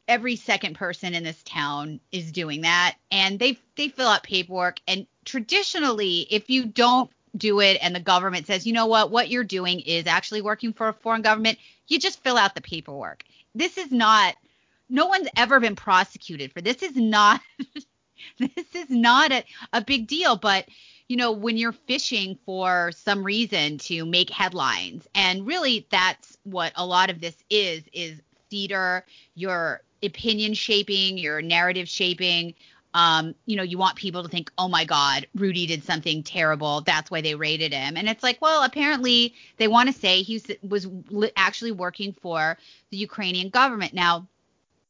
[0.07, 4.79] every second person in this town is doing that and they they fill out paperwork.
[4.87, 9.11] And traditionally if you don't do it and the government says you know what?
[9.11, 12.61] What you're doing is actually working for a foreign government you just fill out the
[12.61, 13.23] paperwork.
[13.53, 14.35] This is not
[14.89, 17.41] no one's ever been prosecuted for this is not
[18.39, 20.35] this is not a, a big deal.
[20.35, 20.67] But
[21.07, 26.71] you know when you're fishing for some reason to make headlines and really that's what
[26.75, 28.21] a lot of this is is
[28.55, 32.53] theater your opinion shaping your narrative shaping
[32.95, 36.79] um, you know, you want people to think, oh my God, Rudy did something terrible.
[36.79, 37.97] That's why they raided him.
[37.97, 40.87] And it's like, well, apparently they want to say he was
[41.35, 42.57] actually working for
[42.91, 43.93] the Ukrainian government.
[43.93, 44.29] Now,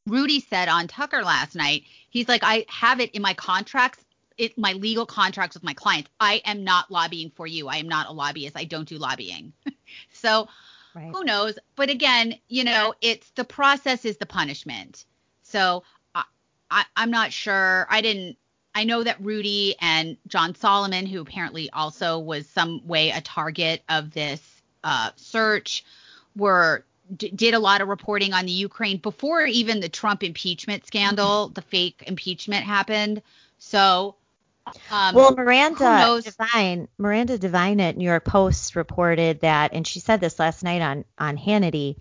[0.06, 4.04] Rudy said on Tucker last night, he's like, I have it in my contracts,
[4.38, 6.08] it, my legal contracts with my clients.
[6.20, 7.66] I am not lobbying for you.
[7.66, 8.56] I am not a lobbyist.
[8.56, 9.52] I don't do lobbying.
[10.12, 10.46] so
[10.96, 11.12] Right.
[11.12, 11.58] who knows?
[11.76, 15.04] But again, you know, it's the process is the punishment.
[15.42, 15.82] So
[16.14, 16.24] I,
[16.70, 17.86] I, I'm not sure.
[17.90, 18.38] I didn't.
[18.74, 23.82] I know that Rudy and John Solomon, who apparently also was some way a target
[23.90, 24.40] of this
[24.84, 25.84] uh, search,
[26.34, 30.86] were d- did a lot of reporting on the Ukraine before even the Trump impeachment
[30.86, 33.20] scandal, the fake impeachment happened.
[33.58, 34.16] So,
[34.90, 36.20] um, well, Miranda?
[36.22, 40.82] Devine, Miranda Devine at New York Post reported that, and she said this last night
[40.82, 41.96] on on Hannity,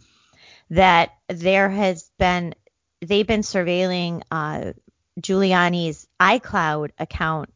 [0.72, 2.56] that there has been
[3.02, 4.74] they've been surveilling uh,
[5.20, 7.54] Giuliani's iCloud account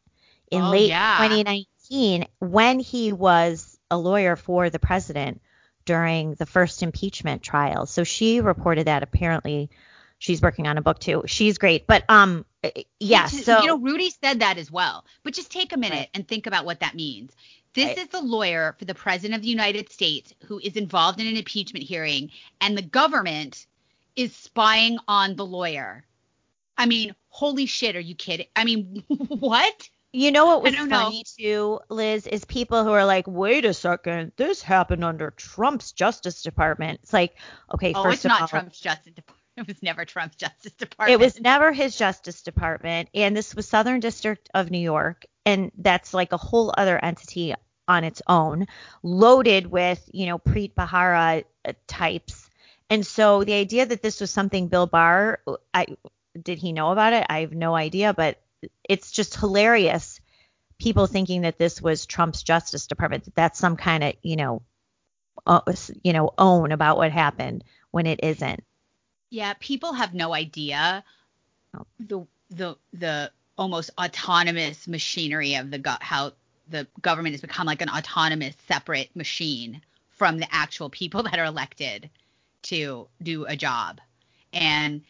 [0.51, 1.17] in Oh, late yeah.
[1.17, 5.41] 2019 when he was a lawyer for the president
[5.85, 7.85] during the first impeachment trial.
[7.85, 9.71] So she reported that apparently
[10.19, 11.23] she's working on a book too.
[11.25, 12.45] She's great, but um,
[12.99, 13.23] yeah.
[13.25, 15.05] Which is- So you know, Rudy said that as well.
[15.23, 16.09] But just take a minute Right.
[16.13, 17.31] and think about what that means.
[17.73, 17.97] This Right.
[17.99, 21.37] is the lawyer for the president of the United States who is involved in an
[21.37, 23.65] impeachment hearing, and the government
[24.15, 26.05] is spying on the lawyer.
[26.77, 28.47] I mean, holy shit, are you kidding?
[28.55, 29.89] I mean, what?
[30.11, 31.03] You know what was don't know.
[31.03, 35.91] funny too, Liz, is people who are like, wait a second, this happened under Trump's
[35.91, 36.99] Justice Department.
[37.03, 37.35] It's like,
[37.75, 39.38] okay, Oh, first it's of not all, Trump's Justice Department.
[39.59, 41.21] It was never Trump's Justice Department.
[41.21, 45.71] it was never his Justice Department, and this was Southern District of New York, and
[45.77, 47.53] that's like a whole other entity
[47.87, 48.67] on its own,
[49.03, 52.49] loaded with you know Preet Bharara uh, types.
[52.89, 55.41] And so the idea that this was something Bill Barr,
[55.73, 55.87] I
[56.41, 57.25] did he know about it?
[57.29, 58.41] I have no idea, but
[58.87, 60.21] it's just hilarious.
[60.79, 64.61] People thinking that this was Trump's Justice Department, that that's some kind of you know,
[65.45, 65.61] uh,
[66.03, 68.63] you know, own about what happened when it isn't.
[69.29, 71.03] Yeah, people have no idea
[71.99, 76.31] the the the almost autonomous machinery of the go- how
[76.69, 81.45] the government has become like an autonomous separate machine from the actual people that are
[81.45, 82.09] elected
[82.63, 84.01] to do a job.
[84.53, 85.01] And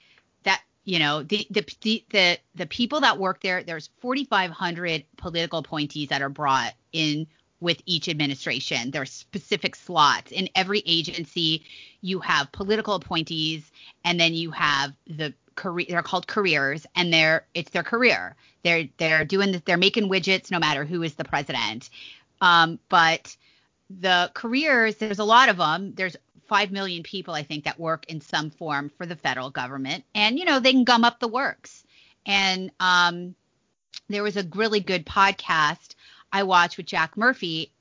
[0.44, 5.60] that you know the the the the, the people that work there there's 4500 political
[5.60, 7.28] appointees that are brought in
[7.62, 8.92] with each administration.
[8.92, 11.64] There are specific slots in every agency.
[12.02, 13.72] You have political appointees,
[14.06, 15.86] and then you have the career.
[15.90, 18.36] They're called careers, and they're it's their career.
[18.64, 19.62] They're they're doing this.
[19.66, 21.90] They're making widgets no matter who is the president.
[22.42, 23.36] Um, but
[23.90, 25.94] the careers, there's a lot of them.
[25.96, 26.16] There's
[26.48, 30.40] five million people, I think, that work in some form for the federal government, and
[30.40, 31.84] you know they can gum up the works.
[32.26, 33.36] And um,
[34.08, 35.96] there was a really good podcast
[36.32, 37.72] I watched with Jack Murphy,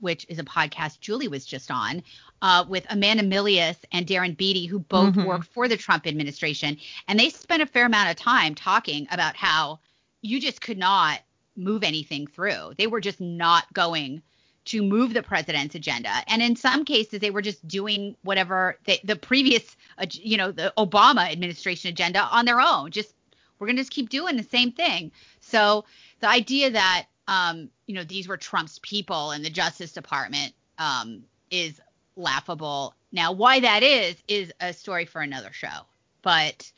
[0.00, 2.02] which is a podcast Julie was just on,
[2.42, 5.24] uh, with Amanda Milius and Darren Beattie, who both Mhm.
[5.24, 6.76] worked for the Trump administration.
[7.08, 9.80] And they spent a fair amount of time talking about how
[10.20, 11.20] you just could not
[11.56, 12.74] move anything through.
[12.76, 14.22] They were just not going
[14.66, 16.10] to move the president's agenda.
[16.26, 20.52] And in some cases, they were just doing whatever they, the previous, uh, you know,
[20.52, 22.90] the Obama administration agenda on their own.
[22.90, 23.14] Just
[23.58, 25.12] we're going to just keep doing the same thing.
[25.40, 25.84] So
[26.20, 31.24] the idea that um, you know these were Trump's people and the Justice Department um,
[31.50, 31.80] is
[32.16, 32.94] laughable.
[33.12, 35.86] Now, why that is is a story for another show,
[36.22, 36.70] but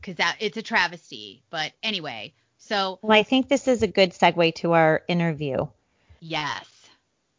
[0.00, 1.42] because that it's a travesty.
[1.50, 5.66] But anyway, so Well, I think this is a good segue to our interview
[6.20, 6.66] yes,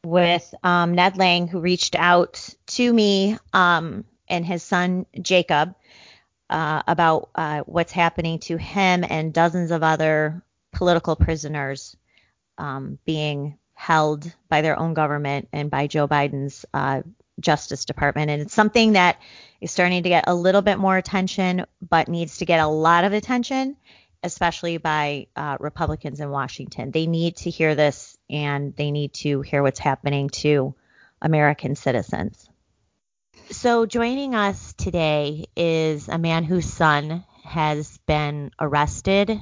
[0.03, 5.75] with um, Ned Lang, who reached out to me um, and his son Jacob
[6.49, 10.41] uh, about uh, what's happening to him and dozens of other
[10.71, 11.95] political prisoners
[12.59, 17.01] um, being held by their own government and by Joe Biden's uh,
[17.39, 18.29] Justice Department.
[18.29, 19.21] And it's something that
[19.61, 23.05] is starting to get a little bit more attention, but needs to get a lot
[23.05, 23.77] of attention,
[24.21, 26.91] especially by uh, Republicans in Washington.
[26.91, 30.75] They need to hear this and they need to hear what's happening to
[31.21, 32.49] American citizens.
[33.51, 39.41] So, joining us today is a man whose son has been arrested,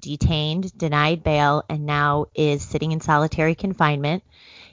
[0.00, 4.22] detained, denied bail, and now is sitting in solitary confinement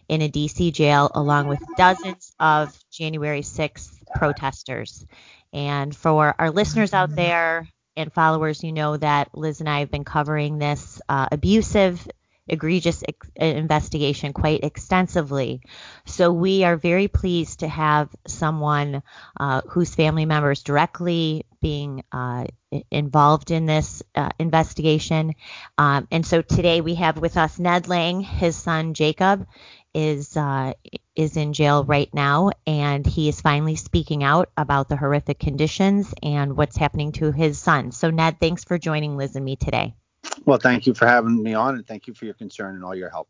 [0.07, 5.05] in a DC jail along with dozens of January 6th protesters.
[5.51, 9.91] And for our listeners out there and followers, you know that Liz and I have
[9.91, 12.07] been covering this uh, abusive,
[12.47, 15.61] egregious ex- investigation quite extensively.
[16.05, 19.01] So we are very pleased to have someone
[19.39, 22.45] uh, whose family members directly being uh,
[22.91, 25.33] involved in this uh, investigation.
[25.77, 29.47] Um, and so today we have with us Ned Lang, his son Jacob
[29.93, 30.73] is uh,
[31.15, 36.13] is in jail right now, and he is finally speaking out about the horrific conditions
[36.21, 37.91] and what's happening to his son.
[37.91, 39.95] So Ned, thanks for joining Liz and me today.
[40.43, 42.95] Well, thank you for having me on, and thank you for your concern and all
[42.95, 43.29] your help.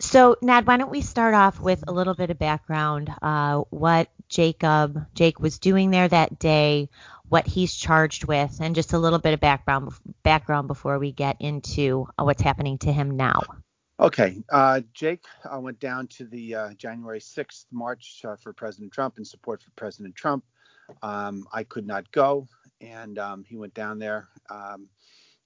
[0.00, 3.12] So, Ned, why don't we start off with a little bit of background?
[3.20, 6.88] Uh, what Jacob Jake was doing there that day,
[7.28, 11.36] what he's charged with, and just a little bit of background background before we get
[11.40, 13.40] into uh, what's happening to him now.
[14.00, 18.92] Okay, uh, Jake uh, went down to the uh, January 6th march uh, for President
[18.92, 20.44] Trump in support for President Trump.
[21.02, 22.48] Um, I could not go,
[22.80, 24.88] and um, he went down there um,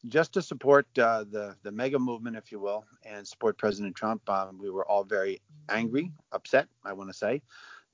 [0.08, 4.28] just to support uh, the the MAGA movement, if you will, and support President Trump.
[4.28, 7.42] Um, we were all very angry, upset, I want to say,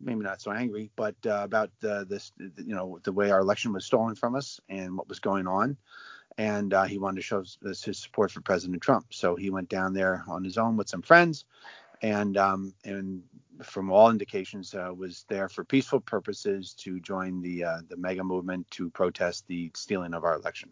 [0.00, 3.72] maybe not so angry, but uh, about the, this, you know, the way our election
[3.72, 5.76] was stolen from us and what was going on.
[6.38, 9.06] And uh, he wanted to show his, his support for President Trump.
[9.10, 11.44] So he went down there on his own with some friends,
[12.02, 13.22] and um, and
[13.62, 18.24] from all indications uh, was there for peaceful purposes to join the uh, the MAGA
[18.24, 20.70] movement to protest the stealing of our election.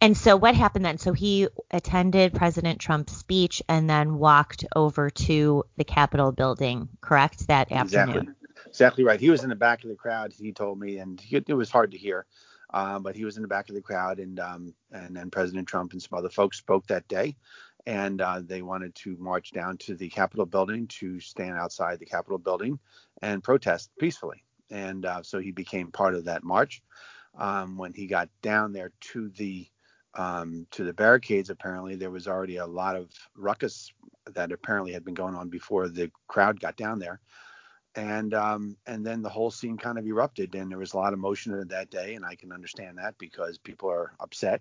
[0.00, 0.98] And so, what happened then?
[0.98, 7.48] So he attended President Trump's speech and then walked over to the Capitol building, correct?
[7.48, 8.08] That afternoon.
[8.08, 8.32] Exactly.
[8.66, 9.20] Exactly right.
[9.20, 10.32] He was in the back of the crowd.
[10.32, 12.26] He told me, and he, it was hard to hear,
[12.74, 15.66] um, but he was in the back of the crowd, and um, and then President
[15.66, 17.36] Trump and some other folks spoke that day,
[17.86, 22.06] and uh, they wanted to march down to the Capitol building to stand outside the
[22.06, 22.78] Capitol building
[23.22, 26.82] and protest peacefully, and uh, so he became part of that march.
[27.38, 29.68] Um, when he got down there to the
[30.16, 33.92] um, to the barricades, apparently there was already a lot of ruckus
[34.34, 37.20] that apparently had been going on before the crowd got down there.
[37.94, 41.14] And um, and then the whole scene kind of erupted, and there was a lot
[41.14, 44.60] of motion that day, and I can understand that because people are upset,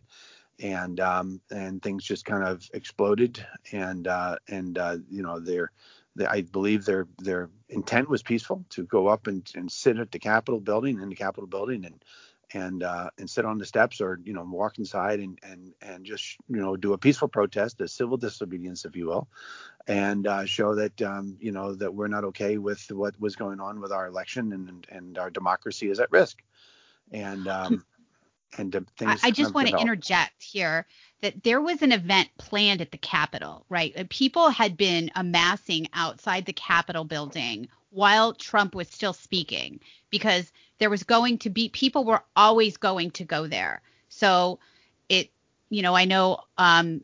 [0.59, 5.73] and um, and things just kind of exploded, and uh, and uh, you know there
[6.15, 10.11] they, I believe their their intent was peaceful to go up and, and sit at
[10.11, 12.03] the Capitol building in the Capitol building and
[12.53, 16.05] and uh, and sit on the steps or you know walk inside and and and
[16.05, 19.27] just you know do a peaceful protest, a civil disobedience, if you will,
[19.87, 23.59] and uh, show that um, you know that we're not okay with what was going
[23.59, 26.41] on with our election and and our democracy is at risk.
[27.11, 27.85] And um,
[28.57, 29.23] and things.
[29.23, 30.85] I, I just want to interject here
[31.25, 34.07] that there was an event planned at the Capitol, right?
[34.09, 39.79] People had been amassing outside the Capitol building while Trump was still speaking
[40.11, 43.81] because there was going to be people were always going to go there.
[44.07, 44.59] So
[45.09, 45.31] it,
[45.69, 47.03] you know, I know um,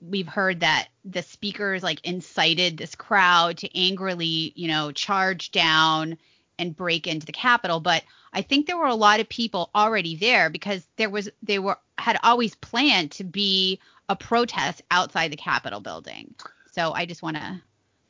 [0.00, 6.18] we've heard that the speakers like incited this crowd to angrily, you know, charge down
[6.56, 8.04] and break into the Capitol, but
[8.36, 11.78] I think there were a lot of people already there because there was they were
[11.96, 16.34] had always planned to be a protest outside the Capitol building.
[16.70, 17.62] So I just want to.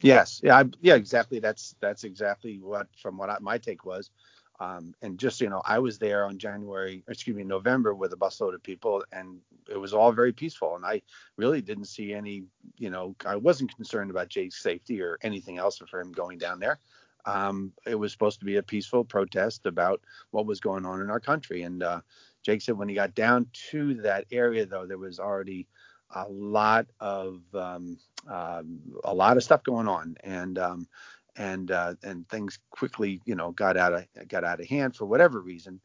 [0.02, 1.38] Yes, yeah, I, yeah, exactly.
[1.38, 4.10] That's that's exactly what from what I, my take was.
[4.58, 8.16] Um, and just you know, I was there on January, excuse me, November with a
[8.16, 9.38] busload of people, and
[9.70, 10.74] it was all very peaceful.
[10.74, 11.02] And I
[11.36, 12.42] really didn't see any,
[12.78, 16.58] you know, I wasn't concerned about Jay's safety or anything else for him going down
[16.58, 16.80] there.
[17.26, 21.10] Um, it was supposed to be a peaceful protest about what was going on in
[21.10, 21.62] our country.
[21.62, 22.00] And uh,
[22.42, 25.66] Jake said when he got down to that area, though, there was already
[26.14, 27.98] a lot of um,
[28.30, 28.62] uh,
[29.04, 30.88] a lot of stuff going on, and um,
[31.36, 35.04] and uh, and things quickly, you know, got out of got out of hand for
[35.06, 35.80] whatever reason.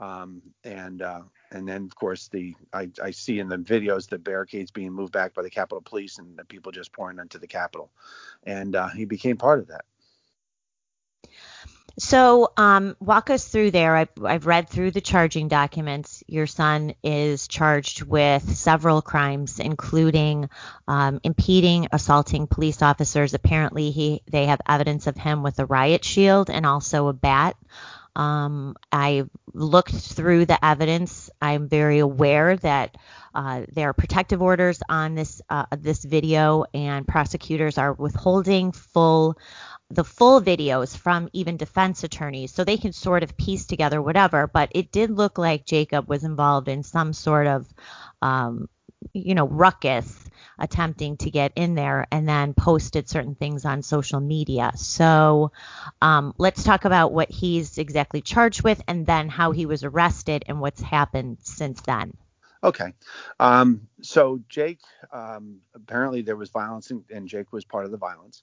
[0.00, 4.18] Um, and uh, and then of course the I, I see in the videos the
[4.18, 7.46] barricades being moved back by the Capitol Police and the people just pouring into the
[7.46, 7.90] Capitol,
[8.44, 9.84] and uh, he became part of that.
[11.96, 13.94] So, um, walk us through there.
[13.94, 16.24] I've, I've, read through the charging documents.
[16.26, 20.50] Your son is charged with several crimes, including
[20.88, 23.32] um, impeding, assaulting police officers.
[23.32, 27.56] Apparently, he they have evidence of him with a riot shield and also a bat.
[28.16, 31.30] Um, I looked through the evidence.
[31.40, 32.96] I'm very aware that
[33.34, 39.36] uh, there are protective orders on this uh, this video, and prosecutors are withholding full
[39.90, 44.46] the full videos from even defense attorneys so they can sort of piece together whatever
[44.46, 47.66] but it did look like jacob was involved in some sort of
[48.22, 48.66] um,
[49.12, 50.24] you know ruckus
[50.58, 54.72] attempting to get in there and then posted certain things on social media.
[54.76, 55.52] So
[56.00, 60.44] um, let's talk about what he's exactly charged with and then how he was arrested
[60.46, 62.16] and what's happened since then.
[62.62, 62.94] Okay.
[63.38, 64.80] Um, so Jake,
[65.12, 68.42] um, apparently there was violence, and, and, Jake was part of the violence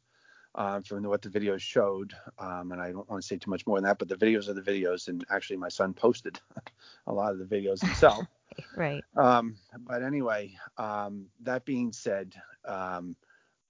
[0.56, 2.14] uh, from what the videos showed.
[2.40, 4.50] Um, and I don't want to say too much more than that, but the videos
[4.50, 5.08] are the videos.
[5.08, 6.40] And actually, my son posted
[7.08, 8.26] a lot of the videos himself.
[8.76, 9.04] right.
[9.16, 12.34] Um, but anyway, um, that being said,
[12.66, 13.16] um,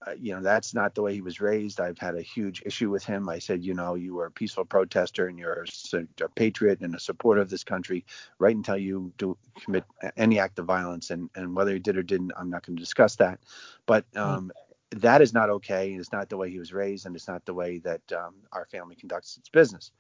[0.06, 1.80] uh, you know, that's not the way he was raised.
[1.80, 3.30] I've had a huge issue with him.
[3.30, 5.64] I said, you know, you were a peaceful protester and you're
[5.94, 8.04] a, a patriot and a supporter of this country
[8.40, 9.84] right until you do commit
[10.18, 11.12] any act of violence.
[11.12, 13.42] And, and whether he did or didn't, I'm not going to discuss that.
[13.86, 14.52] But um,
[14.92, 15.94] that is not okay.
[15.94, 18.66] It's not the way he was raised, and it's not the way that um, our
[18.66, 19.92] family conducts its business.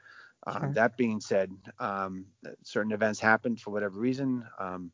[0.47, 0.71] Um, sure.
[0.73, 2.25] that being said, um,
[2.63, 4.91] certain events happened for whatever reason, um,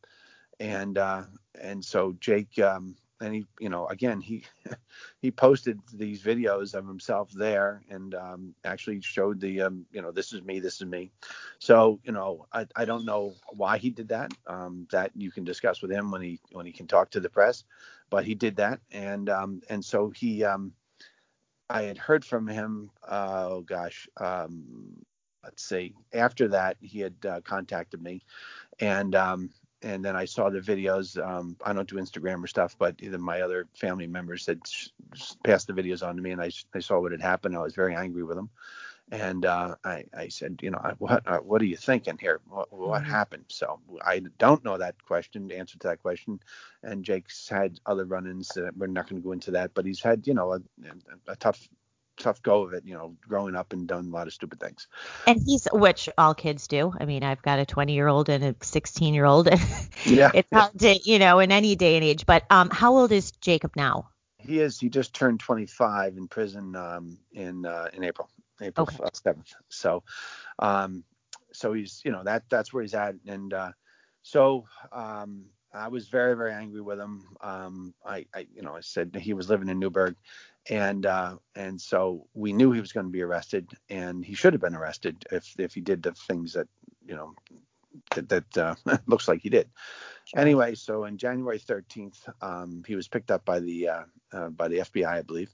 [0.59, 1.23] and uh,
[1.59, 4.43] and so Jake um, and he, you know, again he
[5.21, 10.33] he posted these videos of himself there and um, actually showed the, you know, this
[10.33, 11.11] is me, this is me.
[11.59, 14.33] So you know, I, I don't know why he did that.
[14.91, 17.63] that you can discuss with him when he when he can talk to the press
[18.09, 20.73] but he did that, and um, and so he, um,
[21.69, 22.91] I had heard from him.
[23.07, 24.65] Uh, oh gosh, um,
[25.43, 25.93] let's see.
[26.13, 28.23] After that, he had uh, contacted me,
[28.79, 29.49] and um,
[29.81, 31.21] and then I saw the videos.
[31.23, 34.61] Um, I don't do Instagram or stuff, but either my other family members had
[35.43, 37.55] passed the videos on to me, and I, I saw what had happened.
[37.55, 38.49] I was very angry with them,
[39.11, 42.41] and uh, I, I said, you know, what uh, what are you thinking here?
[42.49, 43.11] What, what mm-hmm.
[43.11, 43.45] happened?
[43.47, 46.39] So I don't know that question, the answer to that question.
[46.83, 48.55] And Jake's had other run-ins.
[48.57, 50.61] Uh, we're not going to go into that, but he's had, you know, a,
[51.27, 51.67] a, tough
[52.17, 54.87] tough go of it, you know, growing up and done a lot of stupid things.
[55.25, 56.91] And he's which all kids do.
[56.99, 59.47] I mean, I've got a 20 year old and a 16 year old.
[60.05, 60.31] yeah.
[60.33, 62.25] it's hard to, you know, in any day and age.
[62.25, 64.09] But um, how old is Jacob now?
[64.47, 64.79] He is.
[64.79, 68.29] He just turned 25 in prison um, in uh, in April.
[68.61, 68.97] April okay.
[68.97, 69.53] 7th.
[69.69, 70.03] So,
[70.59, 71.03] um,
[71.51, 73.15] so he's, you know, that that's where he's at.
[73.27, 73.71] And uh,
[74.23, 77.23] so um, I was very, very angry with him.
[77.41, 80.15] Um, I, I, you know, I said he was living in Newburgh,
[80.69, 84.53] and uh, and so we knew he was going to be arrested, and he should
[84.53, 86.67] have been arrested if if he did the things that
[87.05, 87.33] you know
[88.15, 88.75] that, that uh,
[89.07, 89.69] looks like he did.
[90.25, 90.39] Sure.
[90.39, 94.67] Anyway, so in January 13th, um, he was picked up by the uh, uh, by
[94.67, 95.53] the FBI, I believe,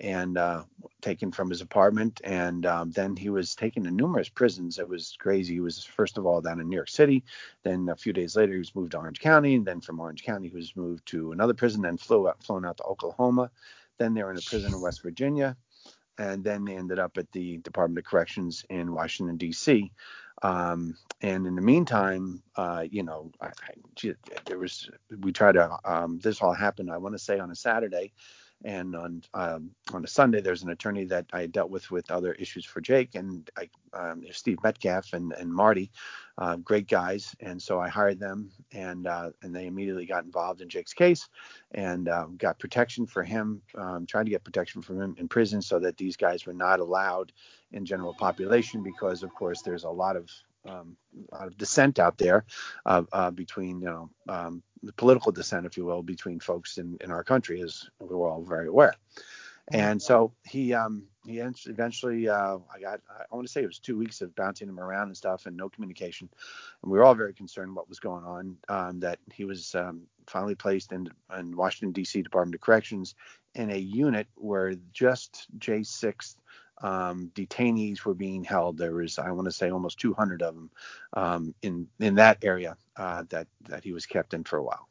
[0.00, 0.64] and uh,
[1.00, 2.20] taken from his apartment.
[2.24, 4.78] And um, then he was taken to numerous prisons.
[4.78, 5.54] It was crazy.
[5.54, 7.24] He was first of all down in New York City.
[7.62, 9.54] Then a few days later, he was moved to Orange County.
[9.54, 11.82] And then from Orange County, he was moved to another prison.
[11.82, 13.50] Then flew out, flown out to Oklahoma.
[13.98, 15.56] Then they were in a prison in West Virginia.
[16.18, 19.92] And then they ended up at the Department of Corrections in Washington D.C.
[20.42, 24.14] Um, and in the meantime, uh, you know, I, I,
[24.46, 24.90] there was
[25.20, 25.78] we tried to.
[25.84, 26.90] Um, this all happened.
[26.90, 28.12] I want to say on a Saturday,
[28.64, 32.32] and on um, on a Sunday, there's an attorney that I dealt with with other
[32.32, 35.90] issues for Jake, and I, um, Steve Metcalf and, and Marty,
[36.38, 40.60] uh, great guys, and so I hired them, and uh, and they immediately got involved
[40.60, 41.28] in Jake's case,
[41.72, 45.62] and uh, got protection for him, um, trying to get protection from him in prison,
[45.62, 47.32] so that these guys were not allowed
[47.72, 50.30] in general population, because of course there's a lot of
[50.68, 50.96] um,
[51.32, 52.44] a lot of dissent out there
[52.86, 56.96] uh, uh, between you know um, the political dissent, if you will, between folks in,
[57.00, 58.94] in our country, as we're all very aware.
[59.70, 63.78] And so he um, he eventually uh, I got I want to say it was
[63.78, 66.28] two weeks of bouncing him around and stuff and no communication,
[66.82, 68.56] and we were all very concerned what was going on.
[68.68, 72.22] Um, that he was um, finally placed in, in Washington D.C.
[72.22, 73.14] Department of Corrections
[73.54, 76.36] in a unit where just J6
[76.82, 78.78] um, detainees were being held.
[78.78, 80.70] There was, I want to say, almost 200 of them
[81.12, 84.88] um, in in that area uh, that that he was kept in for a while.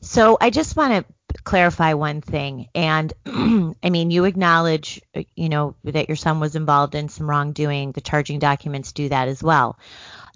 [0.00, 5.00] So I just want to clarify one thing, and I mean, you acknowledge,
[5.34, 7.92] you know, that your son was involved in some wrongdoing.
[7.92, 9.78] The charging documents do that as well.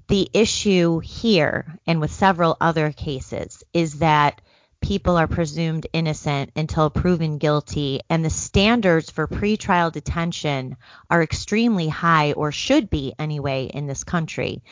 [0.09, 4.41] The issue here, and with several other cases, is that
[4.81, 10.77] people are presumed innocent until proven guilty, and the standards for pretrial detention
[11.11, 14.63] are extremely high, or should be anyway, in this country.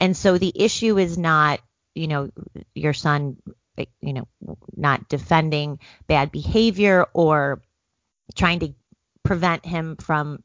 [0.00, 1.60] And so the issue is not,
[1.94, 2.30] you know,
[2.74, 3.36] your son,
[4.00, 4.28] you know,
[4.76, 7.62] not defending bad behavior or
[8.34, 8.74] trying to
[9.22, 10.42] prevent him from,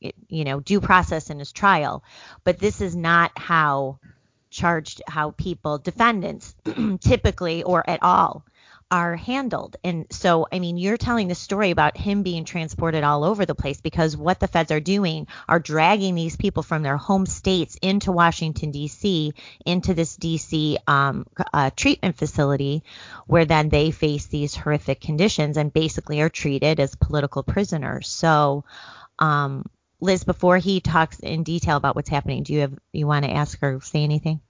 [0.00, 2.04] you know, due process in his trial,
[2.44, 3.98] but this is not how
[4.52, 6.54] charged how people defendants
[7.00, 8.44] typically or at all
[8.92, 9.76] are handled.
[9.82, 13.54] And so, I mean, you're telling the story about him being transported all over the
[13.54, 17.78] place because what the feds are doing are dragging these people from their home states
[17.80, 19.32] into Washington, D.C.,
[19.64, 20.76] into this D.C.
[20.86, 22.84] Um, uh, treatment facility
[23.26, 28.08] where then they face these horrific conditions and basically are treated as political prisoners.
[28.08, 28.64] So,
[29.18, 29.64] um,
[30.02, 33.30] Liz, before he talks in detail about what's happening, do you have you want to
[33.30, 34.40] ask or say anything?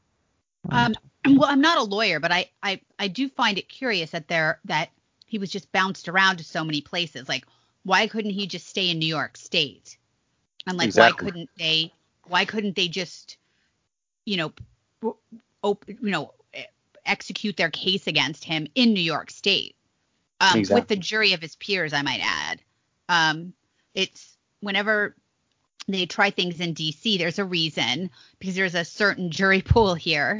[0.70, 0.94] Um,
[1.26, 4.60] well, I'm not a lawyer, but I, I, I do find it curious that there
[4.64, 4.88] that
[5.26, 7.28] he was just bounced around to so many places.
[7.28, 7.44] Like,
[7.84, 9.98] why couldn't he just stay in New York State?
[10.66, 11.26] And like, exactly.
[11.26, 11.92] why couldn't they?
[12.28, 13.36] Why couldn't they just,
[14.24, 15.12] you know,
[15.62, 16.32] op- you know,
[17.04, 19.76] execute their case against him in New York State
[20.40, 20.80] um, exactly.
[20.80, 21.92] with the jury of his peers?
[21.92, 22.62] I might add.
[23.10, 23.52] Um,
[23.94, 25.14] it's whenever
[25.88, 30.38] they try things in DC, there's a reason because there's a certain jury pool here.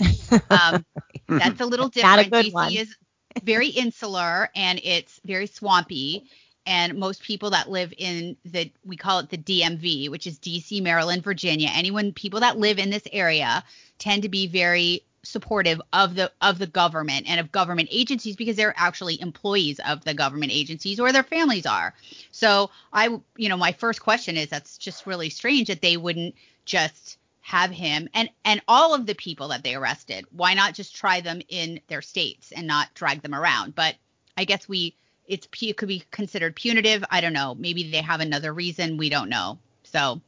[0.50, 0.84] Um,
[1.28, 2.16] that's a little different.
[2.16, 2.72] Not a good DC one.
[2.72, 2.96] is
[3.42, 6.24] very insular and it's very swampy.
[6.64, 10.80] And most people that live in the, we call it the DMV, which is DC,
[10.80, 13.64] Maryland, Virginia, anyone, people that live in this area
[13.98, 18.56] tend to be very supportive of the of the government and of government agencies because
[18.56, 21.94] they're actually employees of the government agencies or their families are.
[22.32, 26.34] So I you know my first question is that's just really strange that they wouldn't
[26.64, 30.26] just have him and and all of the people that they arrested.
[30.32, 33.74] Why not just try them in their states and not drag them around?
[33.74, 33.96] But
[34.36, 34.96] i guess we
[35.26, 37.04] it's it could be considered punitive.
[37.10, 37.54] I don't know.
[37.54, 38.96] Maybe they have another reason.
[38.96, 39.58] We don't know.
[39.84, 40.20] So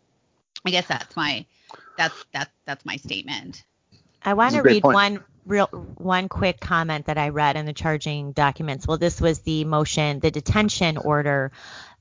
[0.66, 1.44] i guess that's my
[1.98, 3.64] that's that's that's my statement
[4.24, 4.94] I want to read point.
[4.94, 8.86] one real one quick comment that I read in the charging documents.
[8.86, 11.52] Well, this was the motion, the detention order,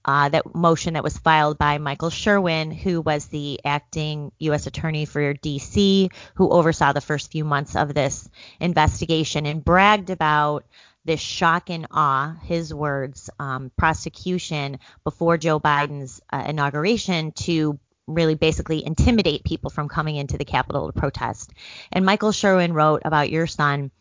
[0.05, 4.67] uh, that motion that was filed by Michael Sherwin, who was the acting U.S.
[4.67, 10.65] attorney for D.C., who oversaw the first few months of this investigation and bragged about
[11.05, 18.35] this shock and awe, his words, um, prosecution before Joe Biden's uh, inauguration to really
[18.35, 21.53] basically intimidate people from coming into the Capitol to protest.
[21.91, 23.91] And Michael Sherwin wrote about your son.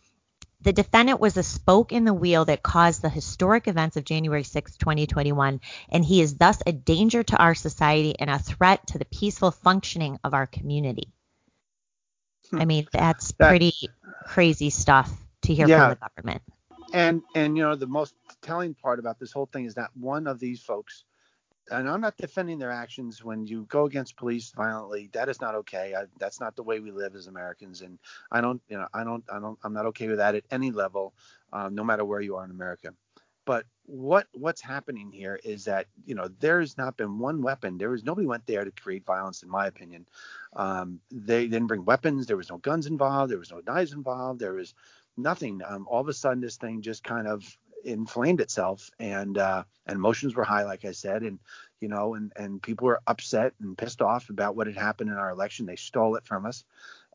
[0.62, 4.44] The defendant was a spoke in the wheel that caused the historic events of January
[4.44, 8.98] 6, 2021, and he is thus a danger to our society and a threat to
[8.98, 11.12] the peaceful functioning of our community.
[12.50, 12.60] Hmm.
[12.60, 13.72] I mean, that's that, pretty
[14.26, 15.10] crazy stuff
[15.42, 15.88] to hear yeah.
[15.88, 16.42] from the government.
[16.92, 20.26] And and you know the most telling part about this whole thing is that one
[20.26, 21.04] of these folks
[21.70, 25.08] and I'm not defending their actions when you go against police violently.
[25.12, 25.94] That is not okay.
[25.94, 27.98] I, that's not the way we live as Americans, and
[28.30, 30.70] I don't, you know, I don't, I don't, I'm not okay with that at any
[30.72, 31.14] level,
[31.52, 32.90] um, no matter where you are in America.
[33.44, 37.78] but what what's happening here is that you know there's not been one weapon.
[37.78, 40.06] There was nobody went there to create violence, in my opinion.
[40.54, 42.26] Um, they didn't bring weapons.
[42.26, 43.30] There was no guns involved.
[43.32, 44.40] There was no knives involved.
[44.40, 44.74] There was
[45.16, 45.60] nothing.
[45.66, 47.44] Um, all of a sudden, this thing just kind of
[47.84, 51.38] inflamed itself, and uh, and emotions were high, like I said, and
[51.80, 55.16] you know, and and people were upset and pissed off about what had happened in
[55.16, 55.66] our election.
[55.66, 56.64] They stole it from us,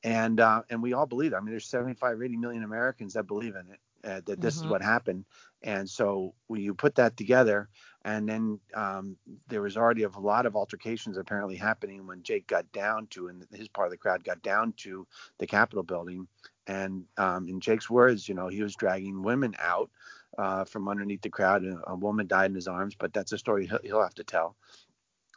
[0.03, 1.35] and uh, and we all believe it.
[1.35, 4.65] I mean, there's 75, 80 million Americans that believe in it, uh, that this mm-hmm.
[4.65, 5.25] is what happened.
[5.63, 7.67] And so when you put that together,
[8.05, 12.71] and then um, there was already a lot of altercations apparently happening when Jake got
[12.71, 15.07] down to, and his part of the crowd got down to
[15.39, 16.27] the Capitol building.
[16.67, 19.89] And um, in Jake's words, you know, he was dragging women out
[20.37, 21.63] uh, from underneath the crowd.
[21.63, 24.23] And a woman died in his arms, but that's a story he'll, he'll have to
[24.23, 24.55] tell.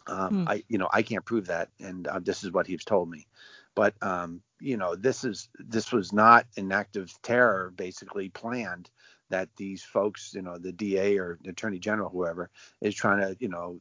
[0.06, 0.48] Um, hmm.
[0.48, 3.26] I, you know, I can't prove that, and uh, this is what he's told me.
[3.74, 8.90] But um, you know, this is this was not an act of terror, basically planned
[9.30, 13.36] that these folks, you know, the DA or the Attorney General, whoever, is trying to,
[13.38, 13.80] you know,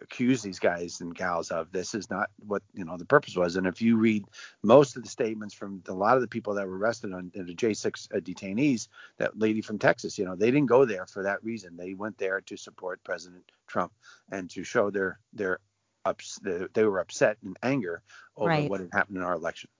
[0.00, 1.70] accuse these guys and gals of.
[1.72, 3.56] This is not what you know the purpose was.
[3.56, 4.24] And if you read
[4.62, 7.54] most of the statements from a lot of the people that were arrested on the
[7.54, 8.88] J6 uh, detainees,
[9.18, 11.76] that lady from Texas, you know, they didn't go there for that reason.
[11.76, 13.92] They went there to support President Trump
[14.30, 15.60] and to show their their
[16.04, 18.02] ups, they were upset and anger
[18.36, 18.70] over right.
[18.70, 19.70] what had happened in our election.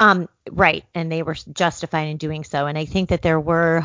[0.00, 2.66] Um, right, and they were justified in doing so.
[2.66, 3.84] And I think that there were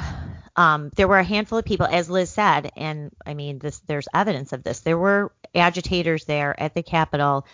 [0.56, 4.08] um, there were a handful of people, as Liz said, and I mean, this there's
[4.14, 4.80] evidence of this.
[4.80, 7.46] There were agitators there at the Capitol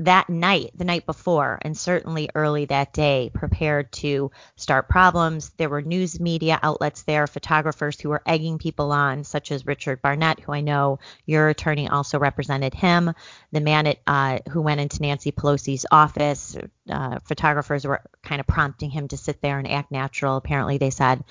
[0.00, 5.50] that night, the night before, and certainly early that day, prepared to start problems.
[5.58, 10.00] There were news media outlets there, photographers who were egging people on, such as Richard
[10.00, 13.12] Barnett, who I know your attorney also represented him,
[13.52, 16.56] the man at, uh, who went into Nancy Pelosi's office.
[16.88, 20.90] Uh, photographers were kind of prompting him to sit there and act natural, apparently, they
[20.90, 21.22] said.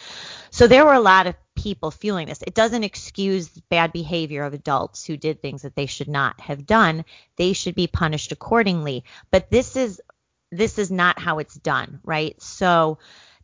[0.51, 2.41] So there were a lot of people feeling this.
[2.45, 6.65] It doesn't excuse bad behavior of adults who did things that they should not have
[6.65, 7.05] done.
[7.35, 9.03] They should be punished accordingly.
[9.31, 10.01] But this is
[10.51, 12.41] this is not how it's done, right?
[12.41, 12.97] So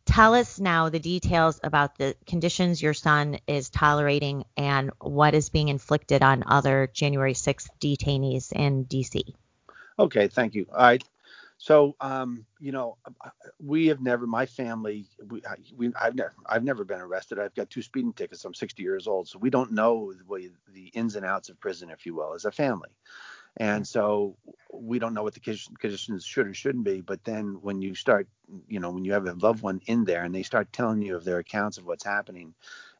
[0.06, 5.50] tell us now the details about the conditions your son is tolerating and what is
[5.50, 9.22] being inflicted on other January 6th detainees in DC.
[9.98, 10.66] Okay, thank you.
[10.72, 11.04] All right.
[11.58, 12.98] So, um, you know,
[13.58, 15.42] we have never, my family, we,
[15.74, 17.38] we, I've never, I've never been arrested.
[17.38, 18.44] I've got two speeding tickets.
[18.44, 21.90] I'm 60 years old, so we don't know the, the ins and outs of prison,
[21.90, 22.90] if you will, as a family.
[23.58, 24.36] And so
[24.72, 27.00] we don't know what the conditions should or shouldn't be.
[27.00, 28.28] But then when you start,
[28.68, 31.16] you know, when you have a loved one in there and they start telling you
[31.16, 32.54] of their accounts of what's happening,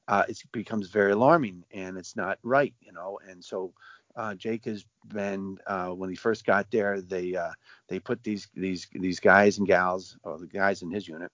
[0.09, 3.19] uh, it becomes very alarming and it's not right, you know.
[3.29, 3.73] And so
[4.17, 7.01] uh, Jake has been uh, when he first got there.
[7.01, 7.53] They uh,
[7.89, 11.31] they put these these these guys and gals, or the guys in his unit,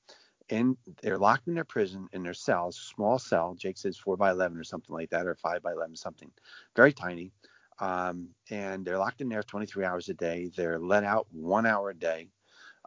[0.49, 3.55] in they're locked in their prison in their cells, small cell.
[3.55, 6.31] Jake says four by eleven or something like that, or five by eleven something,
[6.77, 7.33] very tiny.
[7.79, 10.51] Um, and they're locked in there 23 hours a day.
[10.55, 12.29] They're let out one hour a day.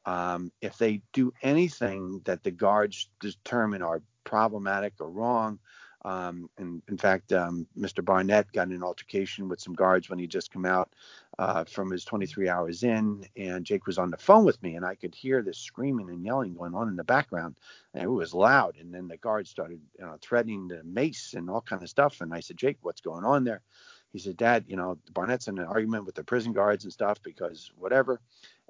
[0.06, 5.60] Um, if they do anything that the guards determine are problematic or wrong,
[6.06, 8.06] um, and in fact, um, Mr.
[8.06, 10.94] Barnett got in an altercation with some guards when he just come out
[11.40, 14.86] uh, from his 23 hours in, and Jake was on the phone with me, and
[14.86, 17.58] I could hear this screaming and yelling going on in the background,
[17.96, 18.78] and it was loud.
[18.80, 22.22] And then the guards started you know, threatening the mace and all kind of stuff.
[22.22, 23.64] And I said, Jake, what's going on there?
[24.14, 27.22] He said, Dad, you know, Barnett's in an argument with the prison guards and stuff
[27.24, 28.22] because whatever.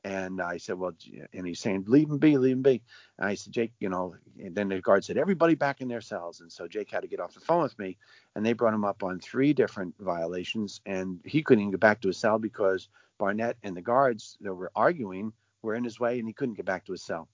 [0.06, 0.92] And I said, well,
[1.34, 2.84] and he's saying, leave him be, leave him be.
[3.18, 6.00] And I said, Jake, you know, and then the guard said, everybody back in their
[6.00, 6.42] cells.
[6.42, 7.98] And so Jake had to get off the phone with me,
[8.36, 12.02] and they brought him up on three different violations, and he couldn't even get back
[12.02, 12.88] to his cell because
[13.18, 15.34] Barnett and the guards that were arguing
[15.64, 17.28] were in his way, and he couldn't get back to his cell.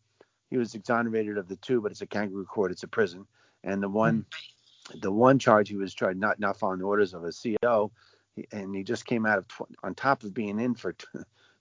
[0.50, 3.26] He was exonerated of the two, but it's a kangaroo court, it's a prison,
[3.66, 4.26] and the one,
[4.90, 5.00] mm-hmm.
[5.02, 7.92] the one charge he was tried not not following the orders of a CO,
[8.54, 10.94] and he just came out of tw- on top of being in for.
[10.94, 11.06] T-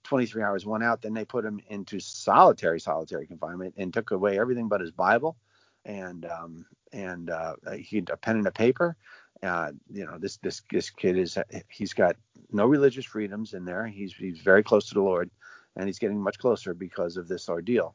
[0.05, 1.03] 23 hours, one out.
[1.03, 5.37] Then they put him into solitary, solitary confinement and took away everything but his Bible
[5.85, 8.97] and um, and uh, he a pen and a paper.
[9.43, 11.39] Uh, you know, this this this kid is
[11.69, 12.17] he's got
[12.53, 13.87] no religious freedoms in there.
[13.87, 15.31] He's he's very close to the Lord,
[15.77, 17.95] and he's getting much closer because of this ordeal.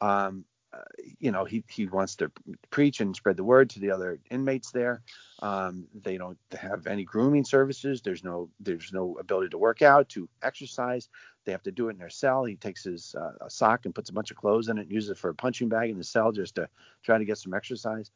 [0.00, 0.78] Um, uh,
[1.18, 2.30] you know, he, he wants to
[2.70, 5.02] preach and spread the word to the other inmates there.
[5.40, 8.02] Um, they don't have any grooming services.
[8.02, 11.08] There's no there's no ability to work out, to exercise.
[11.44, 12.44] They have to do it in their cell.
[12.44, 14.90] He takes his uh, a sock and puts a bunch of clothes in it, and
[14.90, 16.68] uses it for a punching bag in the cell just to
[17.04, 18.10] try to get some exercise.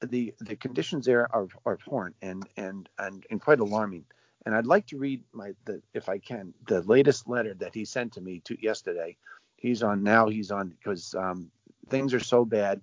[0.00, 4.04] The the conditions there are, are abhorrent and and and, and quite alarming.
[4.44, 7.84] And I'd like to read my the if I can the latest letter that he
[7.84, 9.16] sent to me to yesterday.
[9.56, 10.28] He's on now.
[10.28, 11.52] He's on because um,
[11.92, 12.80] things are so bad.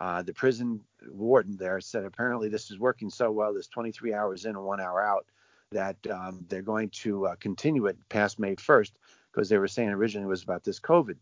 [0.00, 4.44] Uh, the prison warden there said apparently this is working so well, this 23 hours
[4.44, 5.26] in and one hour out,
[5.70, 8.92] that um, they're going to uh, continue it past May 1st
[9.32, 11.16] because they were saying originally it was about this COVID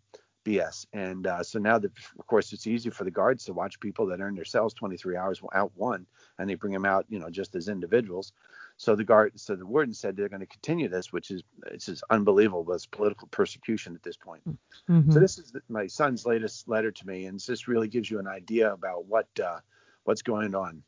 [0.45, 0.87] BS.
[0.93, 4.20] And uh, so now, of course, it's easy for the guards to watch people that
[4.20, 6.07] earn their cells 23 hours out one,
[6.39, 8.32] and they bring them out, you know, just as individuals.
[8.78, 11.88] So the guard, so the warden said they're going to continue this, which is it's
[11.88, 12.70] is unbelievable.
[12.74, 14.42] It's political persecution at this point.
[14.88, 15.12] Mm-hmm.
[15.12, 18.26] So this is my son's latest letter to me, and this really gives you an
[18.26, 19.60] idea about what uh,
[20.04, 20.82] what's going on.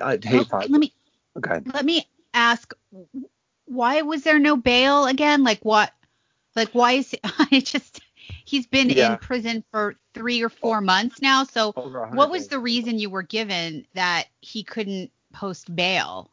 [0.00, 0.92] Uh, hey, well, let me
[1.36, 1.60] okay.
[1.72, 2.72] Let me ask,
[3.66, 5.44] why was there no bail again?
[5.44, 5.92] Like what?
[6.56, 8.00] Like why is I just
[8.44, 9.12] he's been yeah.
[9.12, 11.44] in prison for three or four months now.
[11.44, 16.28] So what was the reason you were given that he couldn't post bail?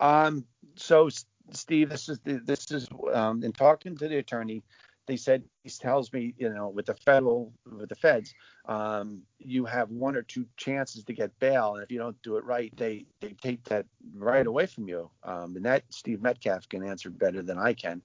[0.00, 0.44] Um,
[0.76, 1.08] so
[1.52, 4.62] Steve, this is the, this is um, in talking to the attorney,
[5.06, 8.32] they said he tells me, you know, with the federal with the feds,
[8.66, 12.36] um, you have one or two chances to get bail, and if you don't do
[12.36, 15.10] it right, they they take that right away from you.
[15.24, 18.02] Um, and that Steve Metcalf can answer better than I can.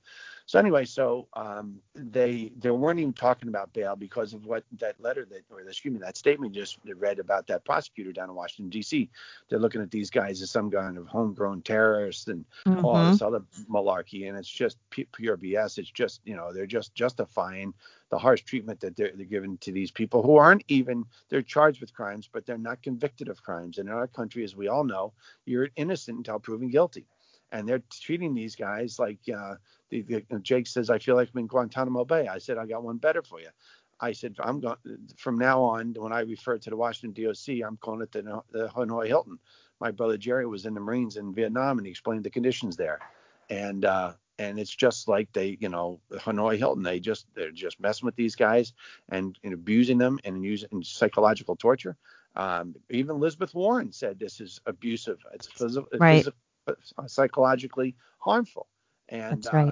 [0.47, 4.99] So anyway, so um, they they weren't even talking about bail because of what that
[5.01, 8.69] letter that or excuse me that statement just read about that prosecutor down in Washington
[8.69, 9.09] D.C.
[9.49, 12.85] They're looking at these guys as some kind of homegrown terrorists and mm-hmm.
[12.85, 15.79] all this other malarkey, and it's just pure BS.
[15.79, 17.73] It's just you know they're just justifying
[18.09, 21.81] the harsh treatment that they're, they're giving to these people who aren't even they're charged
[21.81, 23.79] with crimes, but they're not convicted of crimes.
[23.79, 25.11] And in our country, as we all know,
[25.45, 27.07] you're innocent until proven guilty
[27.51, 29.55] and they're treating these guys like uh,
[30.41, 32.27] Jake says, I feel like I'm in Guantanamo Bay.
[32.27, 33.49] I said, I got one better for you.
[33.99, 34.75] I said, I'm going
[35.17, 35.93] from now on.
[35.97, 39.39] When I refer to the Washington DOC, I'm calling it the, the Hanoi Hilton.
[39.79, 42.99] My brother Jerry was in the Marines in Vietnam, and he explained the conditions there.
[43.49, 46.83] And uh, and it's just like they, you know, Hanoi Hilton.
[46.83, 48.73] They just they're just messing with these guys
[49.09, 51.95] and, and abusing them and using psychological torture.
[52.35, 55.19] Um, even Elizabeth Warren said this is abusive.
[55.33, 56.25] It's physical, right.
[57.07, 58.67] psychologically harmful.
[59.07, 59.67] And that's right.
[59.69, 59.71] Uh,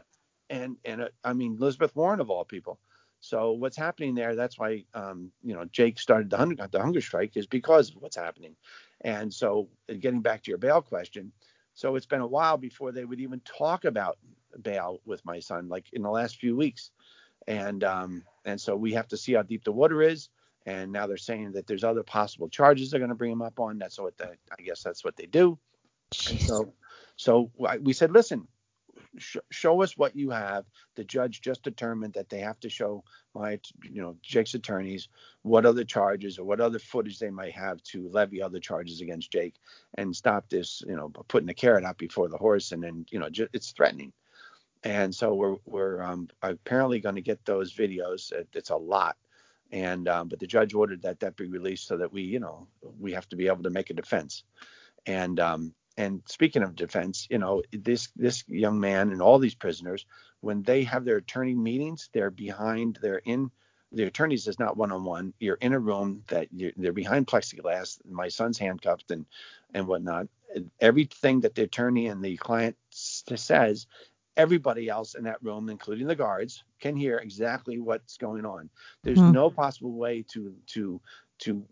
[0.53, 2.79] and and uh, I mean Elizabeth Warren of all people.
[3.19, 4.35] So what's happening there?
[4.35, 8.01] That's why um, you know Jake started the hunger the hunger strike is because of
[8.01, 8.55] what's happening.
[9.01, 11.31] And so uh, getting back to your bail question,
[11.73, 14.17] so it's been a while before they would even talk about
[14.61, 16.91] bail with my son, like in the last few weeks.
[17.47, 20.29] And um, and so we have to see how deep the water is.
[20.65, 23.59] And now they're saying that there's other possible charges they're going to bring him up
[23.59, 23.79] on.
[23.79, 25.59] That's what the, I guess that's what they do.
[26.13, 26.73] So
[27.17, 27.51] so
[27.81, 28.47] we said, listen,
[29.17, 30.65] sh- show us what you have.
[30.95, 33.03] The judge just determined that they have to show
[33.33, 35.09] my, you know, Jake's attorneys
[35.41, 39.31] what other charges or what other footage they might have to levy other charges against
[39.31, 39.55] Jake
[39.95, 42.71] and stop this, you know, putting the carrot out before the horse.
[42.71, 44.13] And then, you know, ju- it's threatening.
[44.83, 48.33] And so we're we're um, apparently going to get those videos.
[48.53, 49.15] It's a lot
[49.73, 52.67] and um, but the judge ordered that that be released so that we you know
[52.99, 54.43] we have to be able to make a defense
[55.07, 59.55] and um, and speaking of defense, you know, this this young man and all these
[59.55, 60.05] prisoners,
[60.41, 63.51] when they have their attorney meetings, they're behind, they're in
[63.93, 65.33] the attorneys is not one on one.
[65.39, 67.99] You're in a room that they're behind plexiglass.
[68.09, 69.25] My son's handcuffed and
[69.73, 70.27] and whatnot.
[70.79, 73.87] Everything that the attorney and the client says,
[74.35, 78.69] everybody else in that room, including the guards, can hear exactly what's going on.
[79.03, 79.31] There's mm-hmm.
[79.31, 80.99] no possible way to to
[81.39, 81.65] to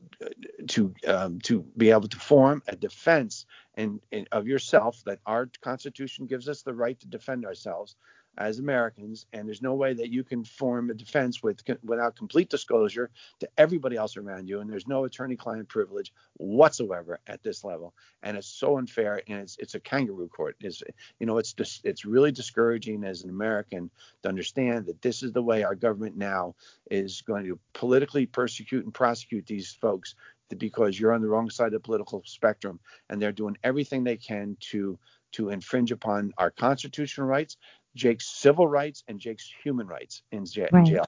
[0.68, 3.46] to um, to be able to form a defense
[3.76, 7.96] and, and, of yourself that our Constitution gives us the right to defend ourselves
[8.38, 12.50] as Americans, and there's no way that you can form a defense with without complete
[12.50, 13.10] disclosure
[13.40, 18.38] to everybody else around you, and there's no attorney-client privilege whatsoever at this level, and
[18.38, 20.56] it's so unfair, and it's it's a kangaroo court.
[20.62, 20.82] It's
[21.20, 23.90] you know it's just it's really discouraging as an American
[24.24, 26.56] to understand that this is the way our government now
[26.90, 30.16] is going to politically persecute and prosecute these folks
[30.58, 32.80] because you're on the wrong side of the political spectrum,
[33.10, 34.98] and they're doing everything they can to
[35.32, 37.58] to infringe upon our constitutional rights
[37.96, 40.70] Jake's civil rights and Jake's human rights in, jail.
[40.72, 40.86] Right.
[40.86, 41.06] jail.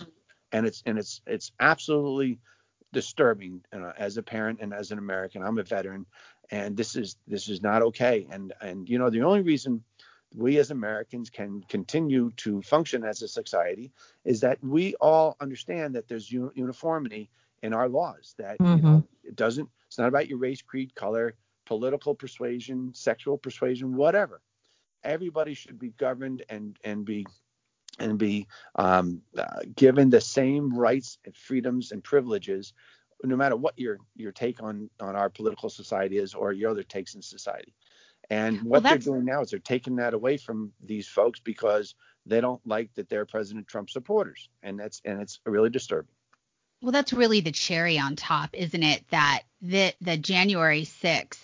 [0.51, 2.39] And it's and it's it's absolutely
[2.91, 5.41] disturbing uh, as a parent and as an American.
[5.41, 6.05] I'm a veteran,
[6.51, 8.27] and this is this is not okay.
[8.29, 9.83] And and you know the only reason
[10.35, 13.91] we as Americans can continue to function as a society
[14.25, 17.29] is that we all understand that there's uniformity
[17.61, 18.35] in our laws.
[18.37, 18.75] That mm-hmm.
[18.75, 19.69] you know it doesn't.
[19.87, 21.33] It's not about your race, creed, color,
[21.65, 24.41] political persuasion, sexual persuasion, whatever
[25.03, 27.25] everybody should be governed and and be
[27.99, 32.73] and be um, uh, given the same rights and freedoms and privileges
[33.23, 36.83] no matter what your your take on on our political society is or your other
[36.83, 37.73] takes in society
[38.29, 41.95] and what well, they're doing now is they're taking that away from these folks because
[42.25, 46.13] they don't like that they're president trump supporters and that's and it's really disturbing
[46.83, 49.05] well, that's really the cherry on top, isn't it?
[49.09, 51.39] That the the January 6th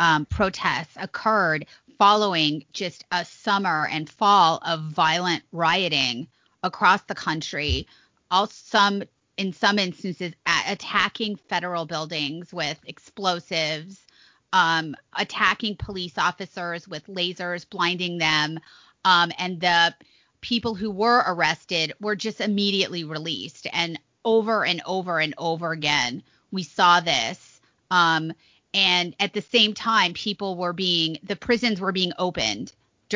[0.00, 1.66] um, protests occurred
[2.00, 6.26] following just a summer and fall of violent rioting
[6.62, 7.86] across the country.
[8.30, 9.02] All some
[9.36, 10.32] in some instances
[10.66, 14.06] attacking federal buildings with explosives,
[14.54, 18.58] um, attacking police officers with lasers, blinding them,
[19.04, 19.94] um, and the
[20.40, 23.66] people who were arrested were just immediately released.
[23.74, 27.60] And over and over and over again, we saw this.
[27.90, 28.32] Um,
[28.72, 32.72] and at the same time, people were being, the prisons were being opened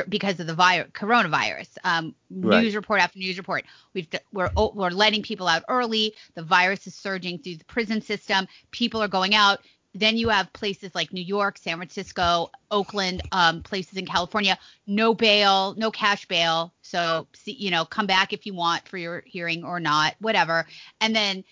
[0.08, 1.68] because of the virus, coronavirus.
[1.84, 2.62] Um, right.
[2.62, 3.64] News report after news report.
[3.92, 6.14] We've we're we're letting people out early.
[6.34, 8.48] The virus is surging through the prison system.
[8.72, 9.60] People are going out.
[9.96, 15.14] Then you have places like New York, San Francisco, Oakland, um, places in California, no
[15.14, 16.74] bail, no cash bail.
[16.82, 20.66] So, see, you know, come back if you want for your hearing or not, whatever.
[21.00, 21.44] And then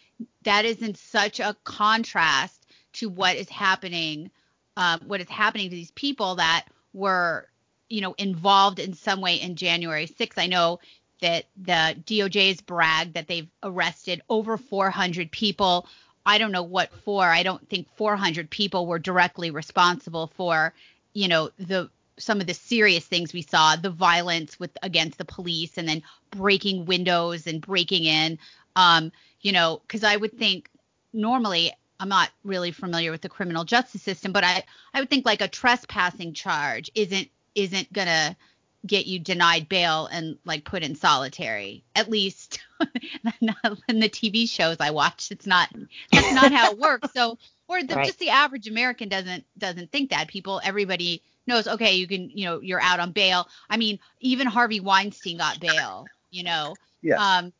[0.42, 2.61] that is in such a contrast
[2.94, 4.30] to what is happening,
[4.76, 7.48] um, what is happening to these people that were,
[7.88, 10.38] you know, involved in some way in January 6th.
[10.38, 10.80] I know
[11.20, 15.86] that the DOJ has bragged that they've arrested over 400 people
[16.24, 17.24] I don't know what for.
[17.24, 20.72] I don't think 400 people were directly responsible for,
[21.14, 25.24] you know, the some of the serious things we saw, the violence with against the
[25.24, 28.38] police and then breaking windows and breaking in.
[28.76, 30.68] Um, you know, because I would think
[31.12, 31.72] normally
[32.02, 35.40] I'm not really familiar with the criminal justice system, but I I would think like
[35.40, 38.36] a trespassing charge isn't isn't gonna
[38.84, 41.84] get you denied bail and like put in solitary.
[41.94, 45.68] At least in the TV shows I watch, it's not
[46.10, 47.12] that's not how it works.
[47.14, 47.38] So
[47.68, 48.06] or the, right.
[48.06, 50.26] just the average American doesn't doesn't think that.
[50.26, 51.68] People, everybody knows.
[51.68, 53.46] Okay, you can you know you're out on bail.
[53.70, 56.06] I mean, even Harvey Weinstein got bail.
[56.32, 56.74] You know.
[57.00, 57.38] Yeah.
[57.38, 57.52] Um.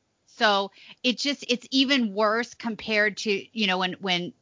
[0.43, 0.73] So
[1.05, 4.33] it just it's even worse compared to you know when when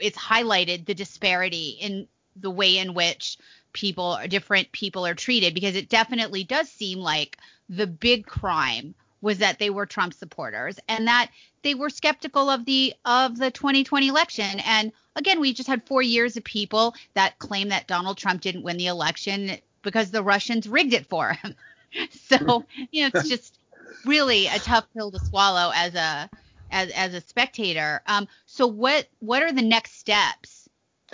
[0.00, 3.36] it's highlighted the disparity in the way in which
[3.74, 7.36] people different people are treated because it definitely does seem like
[7.68, 11.30] the big crime was that they were Trump supporters and that
[11.60, 16.00] they were skeptical of the of the 2020 election and again we just had 4
[16.00, 20.66] years of people that claim that Donald Trump didn't win the election because the Russians
[20.66, 21.54] rigged it for him.
[22.10, 23.58] so, you know, it's just
[24.04, 26.30] really a tough pill to swallow as a
[26.70, 28.02] as as a spectator.
[28.06, 30.64] Um so what what are the next steps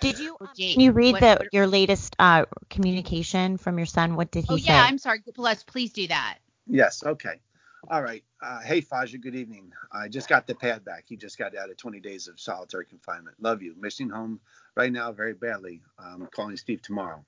[0.01, 4.16] did you um, can you read what, the your latest uh, communication from your son?
[4.16, 4.72] What did he oh, say?
[4.72, 5.22] Oh yeah, I'm sorry.
[5.35, 6.39] Plus, please do that.
[6.66, 7.05] Yes.
[7.05, 7.41] Okay.
[7.89, 8.22] All right.
[8.43, 9.72] Uh, hey Faja, good evening.
[9.93, 11.05] I just got the pad back.
[11.07, 13.37] He just got out of 20 days of solitary confinement.
[13.41, 13.74] Love you.
[13.78, 14.41] Missing home
[14.74, 15.83] right now very badly.
[15.99, 17.24] I'm calling Steve tomorrow.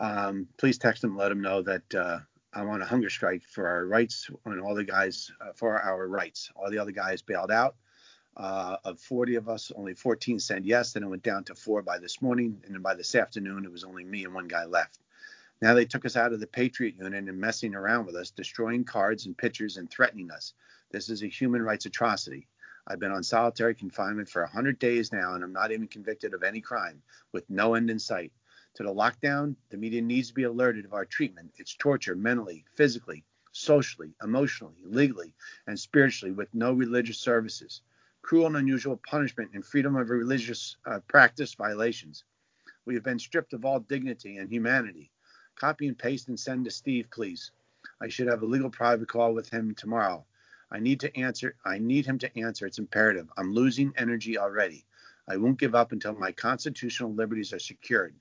[0.00, 1.16] Um, please text him.
[1.16, 2.18] Let him know that uh,
[2.54, 6.06] I want a hunger strike for our rights and all the guys uh, for our
[6.06, 6.50] rights.
[6.54, 7.76] All the other guys bailed out.
[8.36, 10.92] Uh, of 40 of us, only 14 said yes.
[10.92, 12.60] Then it went down to four by this morning.
[12.64, 14.98] And then by this afternoon, it was only me and one guy left.
[15.62, 18.84] Now they took us out of the Patriot Unit and messing around with us, destroying
[18.84, 20.54] cards and pictures and threatening us.
[20.90, 22.48] This is a human rights atrocity.
[22.86, 26.42] I've been on solitary confinement for 100 days now, and I'm not even convicted of
[26.42, 27.00] any crime,
[27.30, 28.32] with no end in sight.
[28.74, 31.52] To the lockdown, the media needs to be alerted of our treatment.
[31.56, 35.34] It's torture mentally, physically, socially, emotionally, legally,
[35.66, 37.82] and spiritually, with no religious services
[38.22, 42.24] cruel and unusual punishment, and freedom of religious uh, practice violations.
[42.86, 45.10] We have been stripped of all dignity and humanity.
[45.56, 47.50] Copy and paste and send to Steve, please.
[48.00, 50.24] I should have a legal private call with him tomorrow.
[50.70, 51.56] I need to answer.
[51.64, 52.64] I need him to answer.
[52.66, 53.28] It's imperative.
[53.36, 54.86] I'm losing energy already.
[55.28, 58.14] I won't give up until my constitutional liberties are secured.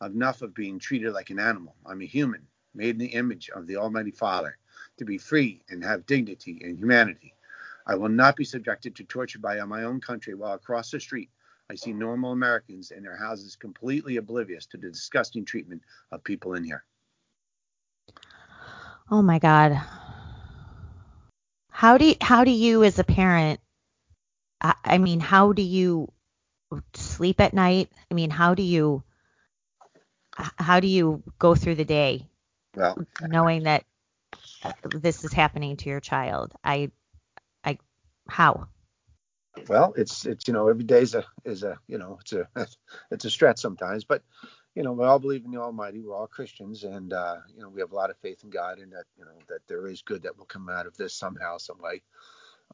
[0.00, 1.74] Enough of being treated like an animal.
[1.84, 4.56] I'm a human, made in the image of the Almighty Father,
[4.98, 7.34] to be free and have dignity and humanity.
[7.86, 11.30] I will not be subjected to torture by my own country while across the street
[11.70, 15.82] I see normal Americans in their houses completely oblivious to the disgusting treatment
[16.12, 16.84] of people in here.
[19.10, 19.80] Oh my God.
[21.70, 23.60] How do you, how do you as a parent
[24.60, 26.10] I, I mean how do you
[26.94, 27.90] sleep at night?
[28.10, 29.02] I mean how do you
[30.58, 32.28] how do you go through the day
[32.74, 33.84] well knowing that
[34.94, 36.52] this is happening to your child?
[36.64, 36.90] I
[37.64, 37.78] I,
[38.28, 38.68] how?
[39.68, 42.48] Well, it's it's you know every day is a is a you know it's a
[43.10, 44.22] it's a stretch sometimes, but
[44.74, 46.00] you know we all believe in the Almighty.
[46.00, 48.78] We're all Christians, and uh, you know we have a lot of faith in God,
[48.78, 51.58] and that you know that there is good that will come out of this somehow,
[51.58, 52.02] some way.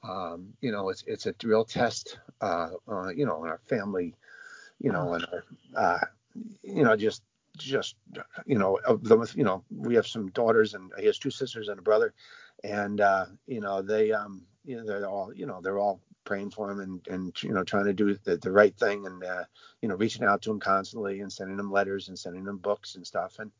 [0.03, 4.15] Um, you know, it's it's a real test, uh, uh, you know, in our family,
[4.81, 5.45] you know, and our,
[5.77, 6.05] uh,
[6.63, 7.23] you know, just
[7.57, 7.97] just
[8.47, 11.79] you know, the, you know, we have some daughters, and he has two sisters and
[11.79, 12.15] a brother,
[12.63, 16.51] and uh, you know they um you know they're all you know they're all praying
[16.51, 19.45] for him and and you know trying to do the, the right thing and uh,
[19.83, 22.95] you know reaching out to him constantly and sending him letters and sending him books
[22.95, 23.51] and stuff and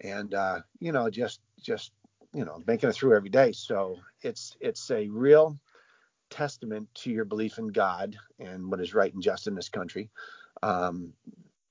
[0.00, 1.92] and uh, you know just just
[2.32, 3.52] you know making it through every day.
[3.52, 5.58] So it's it's a real
[6.30, 10.10] testament to your belief in God and what is right and just in this country.
[10.62, 11.12] Um,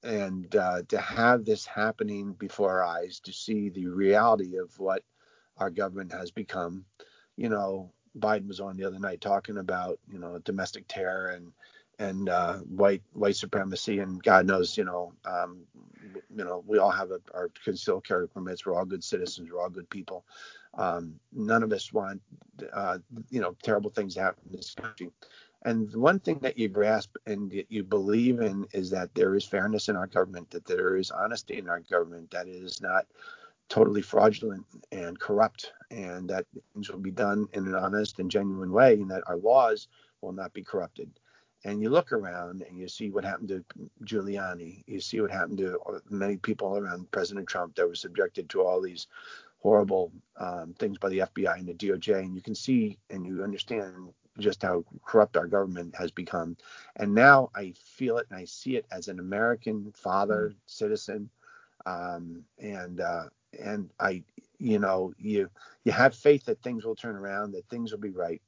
[0.04, 5.04] and uh, to have this happening before our eyes, to see the reality of what
[5.58, 6.86] our government has become.
[7.38, 11.52] You know, Biden was on the other night talking about you know domestic terror and
[12.00, 15.62] and uh, white white supremacy and God knows you know um,
[16.36, 18.66] you know we all have a, our concealed carry permits.
[18.66, 19.50] We're all good citizens.
[19.52, 20.26] We're all good people.
[20.76, 22.22] Um, none of us want
[22.74, 23.00] uh,
[23.30, 25.10] you know terrible things to happen in this country.
[25.64, 29.90] And one thing that you grasp and you believe in is that there is fairness
[29.90, 33.06] in our government, that there is honesty in our government, that it is not
[33.70, 38.72] totally fraudulent and corrupt, and that things will be done in an honest and genuine
[38.72, 39.88] way, and that our laws
[40.22, 41.10] will not be corrupted.
[41.64, 43.64] And you look around and you see what happened to
[44.04, 44.84] Giuliani.
[44.88, 48.82] You see what happened to many people around President Trump that were subjected to all
[48.82, 49.08] these
[49.60, 52.20] horrible um, things by the FBI and the DOJ.
[52.20, 56.58] And you can see and you understand just how corrupt our government has become.
[56.96, 60.58] And now I feel it and I see it as an American father, mm-hmm.
[60.66, 61.30] citizen,
[61.86, 63.26] um, and uh,
[63.60, 64.24] and I,
[64.60, 65.50] you know, you
[65.84, 68.42] you have faith that things will turn around, that things will be right.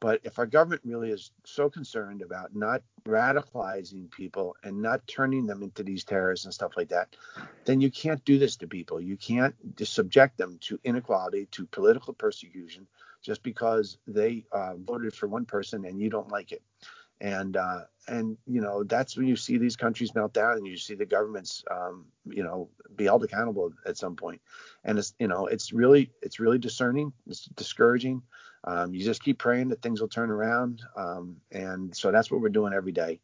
[0.00, 5.46] But if our government really is so concerned about not radicalizing people and not turning
[5.46, 7.16] them into these terrorists and stuff like that,
[7.64, 9.00] then you can't do this to people.
[9.00, 12.86] You can't subject them to inequality, to political persecution,
[13.22, 16.62] just because they uh, voted for one person and you don't like it.
[17.20, 20.76] And uh, and you know that's when you see these countries melt down and you
[20.76, 24.40] see the governments um, you know be held accountable at some point.
[24.84, 27.12] And it's you know it's really it's really discerning.
[27.26, 28.22] It's discouraging.
[28.64, 30.82] Um, you just keep praying that things will turn around.
[30.96, 33.20] Um, and so that's what we're doing every day.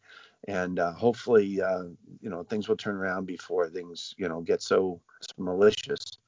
[0.46, 1.84] And uh, hopefully, uh,
[2.20, 5.00] you know, things will turn around before things, you know, get so
[5.38, 6.18] malicious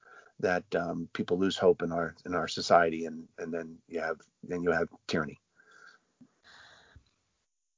[0.41, 4.17] that um, people lose hope in our in our society, and and then you have
[4.43, 5.39] then you have tyranny.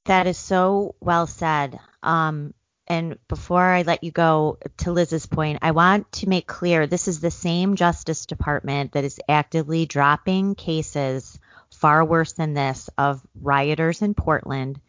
[0.05, 1.79] That is so well said.
[2.01, 2.53] Um,
[2.89, 7.07] and before I let you go to Liz's point, I want to make clear this
[7.07, 11.39] is the same Justice Department that is actively dropping cases
[11.71, 14.81] far worse than this of rioters in Portland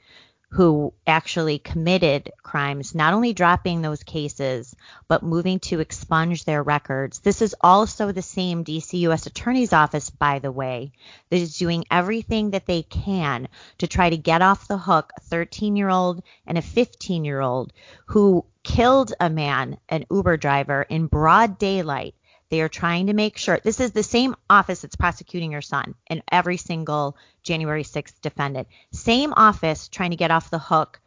[0.53, 4.74] who actually committed crimes, not only dropping those cases,
[5.07, 7.20] but moving to expunge their records.
[7.20, 9.26] This is also the same DC U.S.
[9.26, 10.90] Attorney's Office, by the way,
[11.30, 13.46] that is doing everything that they can
[13.78, 17.40] to try to get off the hook a 13 year old and a 15 year
[17.40, 17.72] old
[18.07, 22.14] who killed a man, an Uber driver, in broad daylight
[22.51, 25.94] they are trying to make sure this is the same office that's prosecuting your son
[26.09, 28.68] and every single January 6th defendant.
[28.92, 31.01] Same office trying to get off the hook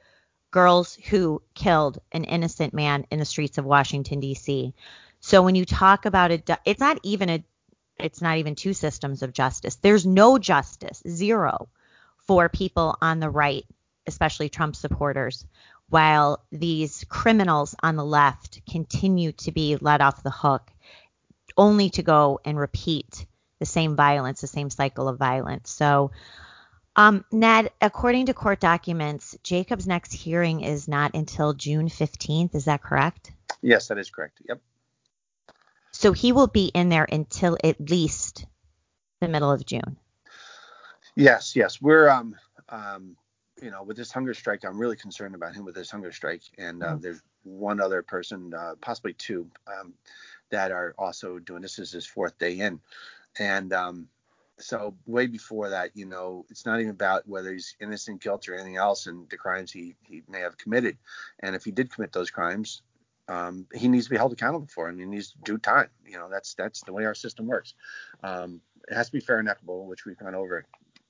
[0.52, 4.74] girls who killed an innocent man in the streets of Washington D.C.
[5.20, 7.44] So when you talk about it, it's not even a
[8.00, 9.76] it's not even two systems of justice.
[9.76, 11.70] There's no justice, zero
[12.26, 13.66] for people on the right,
[14.08, 15.46] especially Trump supporters,
[15.90, 20.73] while these criminals on the left continue to be let off the hook
[21.58, 23.26] only to go and repeat
[23.60, 25.70] the same violence, the same cycle of violence.
[25.70, 26.12] So,
[26.96, 32.54] um, Ned, according to court documents, Jacob's next hearing is not until June 15th.
[32.56, 33.32] Is that correct?
[33.62, 34.42] Yes, that is correct.
[34.48, 34.62] Yep.
[35.92, 38.46] So he will be in there until at least
[39.22, 39.98] the middle of June.
[41.16, 41.82] Yes, yes.
[41.82, 42.36] We're um
[42.70, 43.16] um
[43.62, 46.42] you know with this hunger strike, I'm really concerned about him with this hunger strike,
[46.58, 47.02] and uh, mm-hmm.
[47.02, 49.50] there's one other person, uh, possibly two.
[49.68, 49.94] Um,
[50.54, 51.80] that are also doing this.
[51.80, 52.80] is his fourth day in,
[53.38, 54.08] and um,
[54.60, 58.56] so way before that, you know, it's not even about whether he's innocent, guilty, or
[58.56, 60.98] anything else, and the crimes he he may have committed.
[61.40, 62.82] And if he did commit those crimes,
[63.28, 65.00] um, he needs to be held accountable for them.
[65.00, 65.90] He needs to do time.
[66.06, 67.74] You know, that's that's the way our system works.
[68.24, 70.66] Um, it has to be fair and equitable, which we've gone over,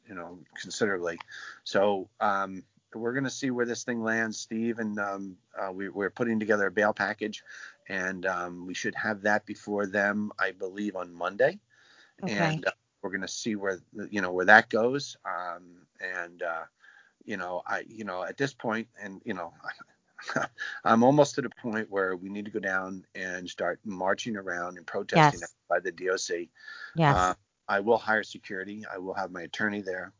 [0.07, 1.17] you know, considerably.
[1.63, 2.63] So um,
[2.95, 6.39] we're going to see where this thing lands, Steve, and um, uh, we, are putting
[6.39, 7.43] together a bail package,
[7.87, 11.59] and um, we should have that before them, I believe, on Monday.
[12.23, 12.33] Okay.
[12.33, 12.71] And uh,
[13.01, 13.79] we're going to see where
[14.09, 15.17] you know where that goes.
[15.25, 15.63] Um,
[15.99, 16.63] and uh,
[17.25, 19.53] you know, I you know at this point, and you know.
[20.85, 24.77] I'm almost to the point where we need to go down and start marching around
[24.77, 25.53] and protesting yes.
[25.67, 26.47] by the DOC.
[26.95, 27.13] Yes.
[27.17, 27.33] Uh,
[27.67, 28.85] I will hire security.
[28.89, 30.13] I will have my attorney there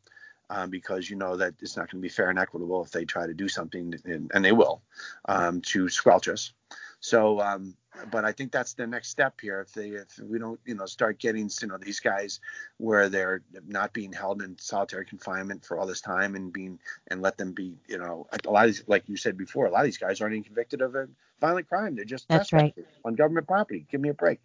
[0.49, 3.05] um, because you know that it's not going to be fair and equitable if they
[3.05, 4.81] try to do something, and, and they will,
[5.25, 6.53] um, to squelch us.
[6.99, 7.75] So, um,
[8.11, 9.59] but I think that's the next step here.
[9.59, 12.39] If they, if we don't, you know, start getting, you know, these guys
[12.77, 17.21] where they're not being held in solitary confinement for all this time and being, and
[17.21, 19.81] let them be, you know, a lot of these, like you said before, a lot
[19.81, 21.07] of these guys aren't even convicted of a
[21.39, 21.95] violent crime.
[21.95, 22.73] They're just that's right
[23.03, 23.85] on government property.
[23.91, 24.39] Give me a break.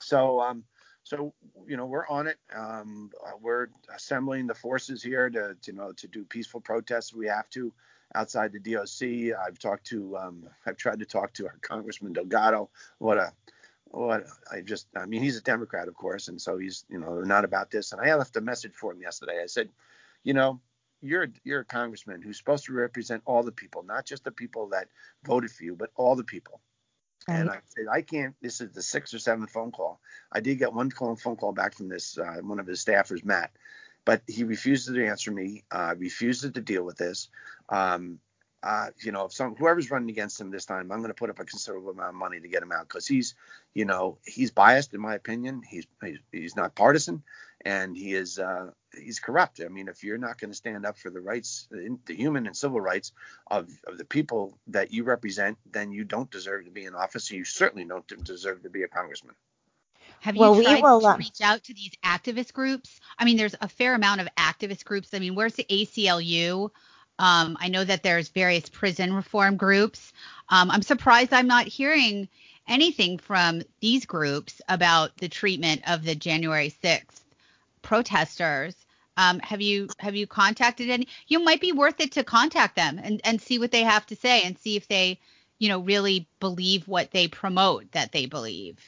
[0.00, 0.64] So, um,
[1.04, 1.34] so
[1.66, 2.38] you know we're on it.
[2.54, 7.12] Um, we're assembling the forces here to, to, you know to do peaceful protests.
[7.12, 7.72] We have to
[8.14, 9.36] outside the DOC.
[9.36, 12.70] I've talked to um, I've tried to talk to our Congressman Delgado.
[12.98, 13.32] What a
[13.86, 17.20] what I just I mean he's a Democrat of course, and so he's you know
[17.20, 17.92] not about this.
[17.92, 19.40] And I left a message for him yesterday.
[19.42, 19.68] I said,
[20.22, 20.60] you know.
[21.04, 24.68] You're you're a congressman who's supposed to represent all the people, not just the people
[24.68, 24.86] that
[25.24, 26.60] voted for you, but all the people.
[27.28, 28.34] And I said, I can't.
[28.40, 30.00] This is the sixth or seventh phone call.
[30.30, 33.52] I did get one phone call back from this uh, one of his staffers, Matt,
[34.04, 35.64] but he refuses to answer me.
[35.70, 37.28] Uh, refuses to deal with this.
[37.68, 38.18] Um,
[38.62, 41.30] uh, you know, if some whoever's running against him this time, I'm going to put
[41.30, 43.34] up a considerable amount of money to get him out because he's,
[43.74, 45.62] you know, he's biased in my opinion.
[45.68, 47.24] He's he's, he's not partisan,
[47.64, 48.70] and he is uh,
[49.00, 49.60] he's corrupt.
[49.64, 52.56] I mean, if you're not going to stand up for the rights, the human and
[52.56, 53.12] civil rights
[53.50, 57.30] of of the people that you represent, then you don't deserve to be in office.
[57.30, 59.34] You certainly don't deserve to be a congressman.
[60.20, 63.00] Have you well, tried we will, to uh, reach out to these activist groups?
[63.18, 65.08] I mean, there's a fair amount of activist groups.
[65.12, 66.70] I mean, where's the ACLU?
[67.18, 70.12] Um, I know that there's various prison reform groups.
[70.48, 72.28] Um, I'm surprised I'm not hearing
[72.68, 77.22] anything from these groups about the treatment of the January 6th
[77.82, 78.74] protesters.
[79.16, 81.08] Um, have you have you contacted any?
[81.28, 84.16] You might be worth it to contact them and and see what they have to
[84.16, 85.20] say and see if they,
[85.58, 88.78] you know, really believe what they promote that they believe.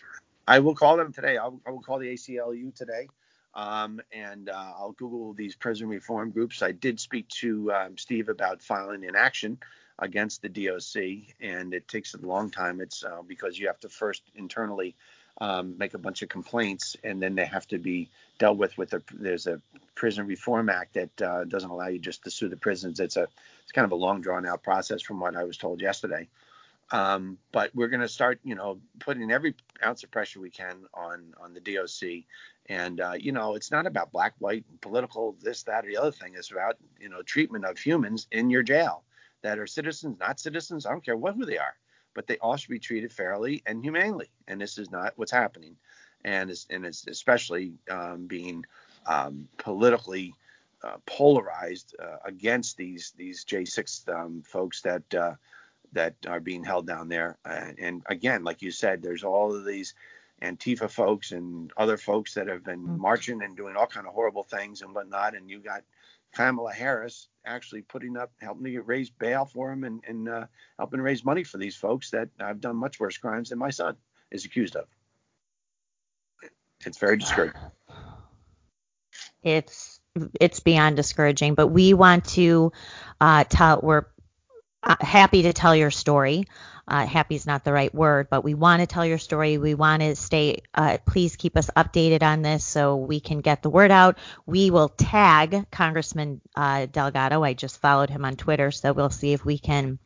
[0.48, 1.36] I will call them today.
[1.36, 3.08] I'll, I will call the ACLU today
[3.54, 6.62] um, and uh, I'll Google these prison reform groups.
[6.62, 9.58] I did speak to um, Steve about filing an action
[9.98, 12.80] against the DOC, and it takes a long time.
[12.80, 14.96] It's uh, because you have to first internally
[15.40, 18.76] um, make a bunch of complaints, and then they have to be dealt with.
[18.78, 19.60] With a there's a
[19.94, 23.00] Prison Reform Act that uh, doesn't allow you just to sue the prisons.
[23.00, 23.28] It's a
[23.62, 26.28] it's kind of a long drawn out process, from what I was told yesterday.
[26.90, 29.54] Um, but we're going to start, you know, putting every
[29.84, 32.24] ounce of pressure we can on on the DOC.
[32.66, 36.12] And uh, you know, it's not about black, white, political, this, that, or the other
[36.12, 36.34] thing.
[36.36, 39.04] It's about you know treatment of humans in your jail
[39.42, 40.86] that are citizens, not citizens.
[40.86, 41.76] I don't care what who they are,
[42.14, 44.30] but they all should be treated fairly and humanely.
[44.48, 45.76] And this is not what's happening.
[46.24, 48.64] And it's and it's especially um, being
[49.06, 50.34] um, politically
[50.82, 55.34] uh, polarized uh, against these these J6 um, folks that uh,
[55.92, 57.38] that are being held down there.
[57.44, 59.94] And again, like you said, there's all of these
[60.42, 63.00] Antifa folks and other folks that have been mm-hmm.
[63.00, 65.34] marching and doing all kind of horrible things and whatnot.
[65.34, 65.82] And you got
[66.34, 70.46] Kamala Harris actually putting up, helping to get raise bail for them and, and uh,
[70.78, 73.96] helping raise money for these folks that have done much worse crimes than my son
[74.30, 74.86] is accused of.
[76.86, 77.60] It's very discouraging.
[79.42, 80.00] It's
[80.40, 82.72] it's beyond discouraging, but we want to
[83.20, 84.06] uh, tell we're
[84.82, 86.44] uh, happy to tell your story.
[86.86, 89.56] Uh, happy is not the right word, but we want to tell your story.
[89.56, 90.62] We want to stay.
[90.74, 94.18] Uh, please keep us updated on this so we can get the word out.
[94.44, 97.42] We will tag Congressman uh, Delgado.
[97.42, 99.98] I just followed him on Twitter, so we'll see if we can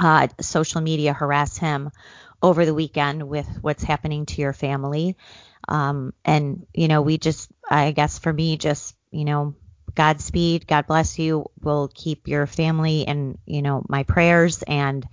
[0.00, 1.90] uh, social media harass him
[2.42, 5.16] over the weekend with what's happening to your family.
[5.68, 9.54] Um, and you know, we just, I guess for me, just you know,
[9.94, 10.66] Godspeed.
[10.66, 11.50] God bless you.
[11.60, 14.62] We'll keep your family and, you know, my prayers.
[14.62, 15.06] And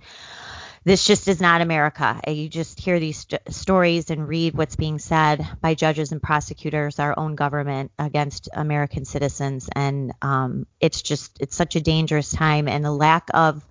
[0.84, 2.20] this just is not America.
[2.28, 7.00] You just hear these st- stories and read what's being said by judges and prosecutors,
[7.00, 9.68] our own government against American citizens.
[9.74, 12.68] And um, it's just, it's such a dangerous time.
[12.68, 13.66] And the lack of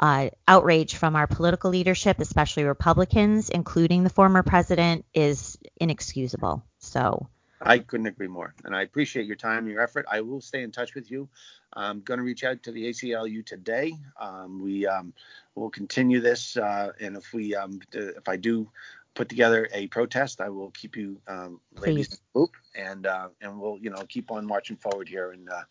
[0.00, 6.62] uh, outrage from our political leadership, especially Republicans, including the former president, is inexcusable.
[6.78, 7.28] So,
[7.60, 8.54] I couldn't agree more.
[8.64, 10.06] And I appreciate your time, your effort.
[10.10, 11.28] I will stay in touch with you.
[11.72, 13.94] I'm going to reach out to the ACLU today.
[14.20, 15.12] Um, we um,
[15.54, 16.56] will continue this.
[16.56, 18.68] Uh, and if we, um, if I do
[19.16, 23.28] put together a protest, I will keep you um, ladies in the loop, and uh,
[23.40, 25.32] and we'll you know keep on marching forward here.
[25.32, 25.62] And uh,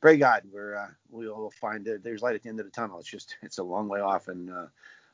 [0.00, 2.98] pray God, we're uh, we'll find that there's light at the end of the tunnel.
[2.98, 4.66] It's just it's a long way off, and uh,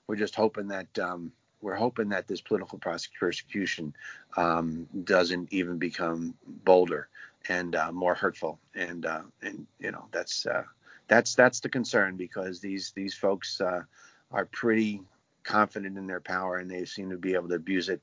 [0.07, 3.95] we're just hoping that um, we're hoping that this political persecution
[4.37, 7.09] um, doesn't even become bolder
[7.49, 8.59] and uh, more hurtful.
[8.75, 10.63] And uh, and you know that's uh,
[11.09, 13.83] that's that's the concern because these these folks uh,
[14.31, 15.03] are pretty
[15.45, 18.01] confident in their power and they seem to be able to abuse it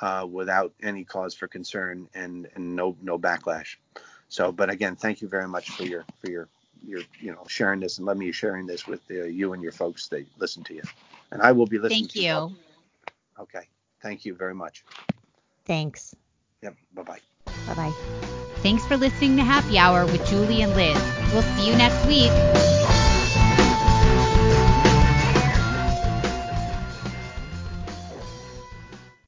[0.00, 3.76] uh, without any cause for concern and and no no backlash.
[4.28, 6.48] So, but again, thank you very much for your for your
[6.86, 9.72] your you know sharing this and let me sharing this with uh, you and your
[9.72, 10.82] folks that listen to you.
[11.30, 12.08] And I will be listening.
[12.08, 12.56] Thank you.
[13.38, 13.68] Okay.
[14.02, 14.84] Thank you very much.
[15.66, 16.14] Thanks.
[16.62, 16.76] Yep.
[16.94, 17.18] Bye bye.
[17.66, 17.92] Bye bye.
[18.62, 20.96] Thanks for listening to Happy Hour with Julie and Liz.
[21.32, 22.79] We'll see you next week.